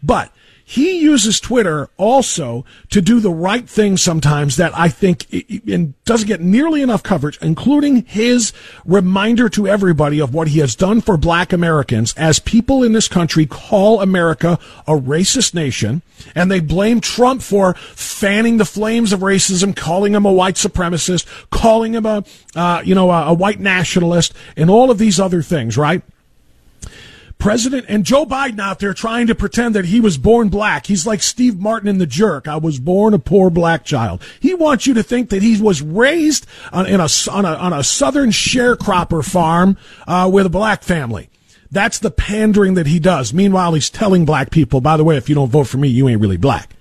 But 0.02 0.32
he 0.74 1.02
uses 1.02 1.40
Twitter 1.40 1.88
also 1.98 2.66
to 2.90 3.00
do 3.00 3.20
the 3.20 3.30
right 3.30 3.70
thing 3.70 3.96
sometimes 3.96 4.56
that 4.56 4.76
I 4.76 4.90
think 4.90 5.28
and 5.68 5.94
doesn't 6.04 6.28
get 6.28 6.42
nearly 6.42 6.82
enough 6.82 7.04
coverage, 7.04 7.38
including 7.44 8.06
his 8.06 8.54
reminder 8.84 9.50
to 9.50 9.68
everybody 9.68 10.20
of 10.20 10.34
what 10.34 10.48
he 10.48 10.58
has 10.62 10.76
done 10.76 11.00
for 11.00 11.16
black 11.16 11.54
Americans 11.54 12.16
as 12.18 12.40
people 12.40 12.82
in 12.82 12.92
this 12.92 13.08
country 13.08 13.46
call 13.46 14.02
America 14.02 14.58
a 14.88 14.94
racist 14.94 15.54
nation 15.54 16.02
and 16.34 16.50
they 16.50 16.60
blame 16.60 17.02
Trump 17.02 17.44
for 17.44 17.76
fanning 17.76 18.58
the 18.58 18.66
flames 18.66 19.14
of 19.14 19.20
racism, 19.20 19.76
calling 19.76 20.16
him 20.16 20.26
a 20.26 20.34
white 20.34 20.56
supremacist, 20.56 21.28
calling 21.52 21.94
him 21.94 22.08
a, 22.08 22.24
uh, 22.56 22.82
you 22.84 22.96
know, 22.96 23.12
a, 23.12 23.28
a 23.28 23.34
white 23.36 23.60
nationalist 23.60 24.34
and 24.58 24.72
all 24.72 24.90
of 24.90 24.98
these 24.98 25.20
other 25.20 25.44
things, 25.44 25.78
right? 25.78 26.02
President 27.44 27.86
and 27.90 28.06
Joe 28.06 28.26
Biden 28.26 28.62
out 28.62 28.80
there 28.80 28.94
trying 28.94 29.28
to 29.28 29.36
pretend 29.36 29.76
that 29.76 29.84
he 29.84 30.00
was 30.00 30.18
born 30.18 30.48
black. 30.48 30.86
He's 30.86 31.06
like 31.06 31.22
Steve 31.22 31.60
Martin 31.60 31.90
in 31.90 31.98
The 31.98 32.06
Jerk. 32.06 32.48
I 32.48 32.56
was 32.56 32.80
born 32.80 33.14
a 33.14 33.20
poor 33.20 33.50
black 33.50 33.84
child. 33.84 34.24
He 34.40 34.54
wants 34.54 34.88
you 34.88 34.94
to 34.94 35.04
think 35.04 35.30
that 35.30 35.44
he 35.44 35.62
was 35.62 35.82
raised 35.82 36.48
on, 36.72 36.86
in 36.86 37.02
a, 37.02 37.08
on, 37.30 37.44
a, 37.44 37.54
on 37.56 37.74
a 37.74 37.84
southern 37.84 38.30
sharecropper 38.30 39.26
farm 39.26 39.76
uh, 40.08 40.32
with 40.32 40.46
a 40.46 40.50
black 40.50 40.84
family. 40.84 41.30
That's 41.70 42.00
the 42.00 42.12
pandering 42.12 42.76
that 42.76 42.88
he 42.88 42.98
does. 42.98 43.34
Meanwhile, 43.34 43.74
he's 43.74 43.90
telling 43.90 44.24
black 44.24 44.50
people, 44.50 44.80
by 44.80 44.96
the 44.96 45.04
way, 45.04 45.18
if 45.18 45.28
you 45.28 45.36
don't 45.36 45.50
vote 45.50 45.68
for 45.68 45.76
me, 45.78 45.90
you 45.90 46.08
ain't 46.08 46.22
really 46.22 46.38
black. 46.38 46.78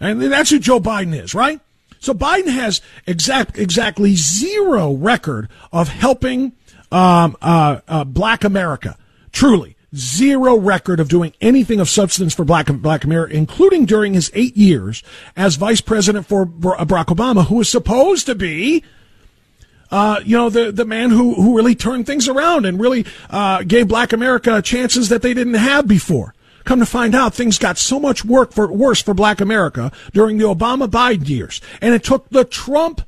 And 0.00 0.22
that's 0.22 0.48
who 0.48 0.60
Joe 0.60 0.80
Biden 0.80 1.14
is, 1.14 1.34
right? 1.34 1.60
So 1.98 2.14
Biden 2.14 2.48
has 2.48 2.80
exact, 3.06 3.58
exactly 3.58 4.16
zero 4.16 4.94
record 4.94 5.50
of 5.70 5.88
helping 5.88 6.52
um, 6.90 7.36
uh, 7.42 7.80
uh, 7.86 8.04
black 8.04 8.44
America. 8.44 8.96
Truly, 9.32 9.76
zero 9.94 10.56
record 10.56 11.00
of 11.00 11.08
doing 11.08 11.32
anything 11.40 11.80
of 11.80 11.88
substance 11.88 12.34
for 12.34 12.44
black, 12.44 12.66
black 12.66 13.04
America, 13.04 13.34
including 13.34 13.86
during 13.86 14.14
his 14.14 14.30
eight 14.34 14.56
years 14.56 15.02
as 15.36 15.56
vice 15.56 15.80
president 15.80 16.26
for 16.26 16.46
Barack 16.46 17.06
Obama, 17.06 17.46
who 17.46 17.56
was 17.56 17.68
supposed 17.68 18.26
to 18.26 18.34
be, 18.34 18.84
uh, 19.90 20.20
you 20.24 20.36
know, 20.36 20.48
the, 20.48 20.70
the 20.70 20.84
man 20.84 21.10
who, 21.10 21.34
who 21.34 21.56
really 21.56 21.74
turned 21.74 22.06
things 22.06 22.28
around 22.28 22.66
and 22.66 22.80
really, 22.80 23.04
uh, 23.30 23.62
gave 23.62 23.88
black 23.88 24.12
America 24.12 24.62
chances 24.62 25.08
that 25.08 25.22
they 25.22 25.34
didn't 25.34 25.54
have 25.54 25.86
before. 25.86 26.34
Come 26.64 26.78
to 26.78 26.86
find 26.86 27.14
out, 27.14 27.34
things 27.34 27.58
got 27.58 27.76
so 27.76 27.98
much 27.98 28.24
work 28.24 28.52
for, 28.52 28.70
worse 28.72 29.02
for 29.02 29.14
black 29.14 29.40
America 29.40 29.90
during 30.12 30.38
the 30.38 30.44
Obama 30.44 30.88
Biden 30.88 31.28
years. 31.28 31.60
And 31.80 31.92
it 31.94 32.04
took 32.04 32.28
the 32.30 32.44
Trump 32.44 33.02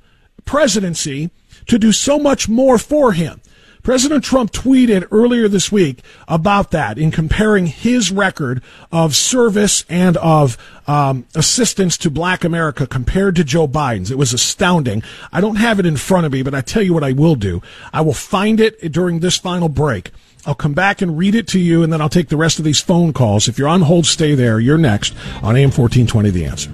presidency 0.44 1.30
to 1.66 1.78
do 1.78 1.92
so 1.92 2.18
much 2.18 2.48
more 2.48 2.78
for 2.78 3.12
him. 3.12 3.40
President 3.84 4.24
Trump 4.24 4.50
tweeted 4.50 5.06
earlier 5.10 5.46
this 5.46 5.70
week 5.70 6.00
about 6.26 6.70
that 6.70 6.96
in 6.96 7.10
comparing 7.10 7.66
his 7.66 8.10
record 8.10 8.62
of 8.90 9.14
service 9.14 9.84
and 9.90 10.16
of 10.16 10.56
um, 10.86 11.26
assistance 11.34 11.98
to 11.98 12.10
black 12.10 12.44
America 12.44 12.86
compared 12.86 13.36
to 13.36 13.44
Joe 13.44 13.68
Biden's. 13.68 14.10
It 14.10 14.16
was 14.16 14.32
astounding. 14.32 15.02
I 15.30 15.42
don't 15.42 15.56
have 15.56 15.78
it 15.78 15.84
in 15.84 15.98
front 15.98 16.24
of 16.24 16.32
me, 16.32 16.42
but 16.42 16.54
I 16.54 16.62
tell 16.62 16.82
you 16.82 16.94
what 16.94 17.04
I 17.04 17.12
will 17.12 17.34
do. 17.34 17.60
I 17.92 18.00
will 18.00 18.14
find 18.14 18.58
it 18.58 18.90
during 18.90 19.20
this 19.20 19.36
final 19.36 19.68
break. 19.68 20.12
I'll 20.46 20.54
come 20.54 20.72
back 20.72 21.02
and 21.02 21.18
read 21.18 21.34
it 21.34 21.46
to 21.48 21.58
you, 21.58 21.82
and 21.82 21.92
then 21.92 22.00
I'll 22.00 22.08
take 22.08 22.30
the 22.30 22.38
rest 22.38 22.58
of 22.58 22.64
these 22.64 22.80
phone 22.80 23.12
calls. 23.12 23.48
If 23.48 23.58
you're 23.58 23.68
on 23.68 23.82
hold, 23.82 24.06
stay 24.06 24.34
there. 24.34 24.60
You're 24.60 24.78
next 24.78 25.14
on 25.42 25.56
AM 25.56 25.70
1420 25.70 26.30
The 26.30 26.46
Answer. 26.46 26.70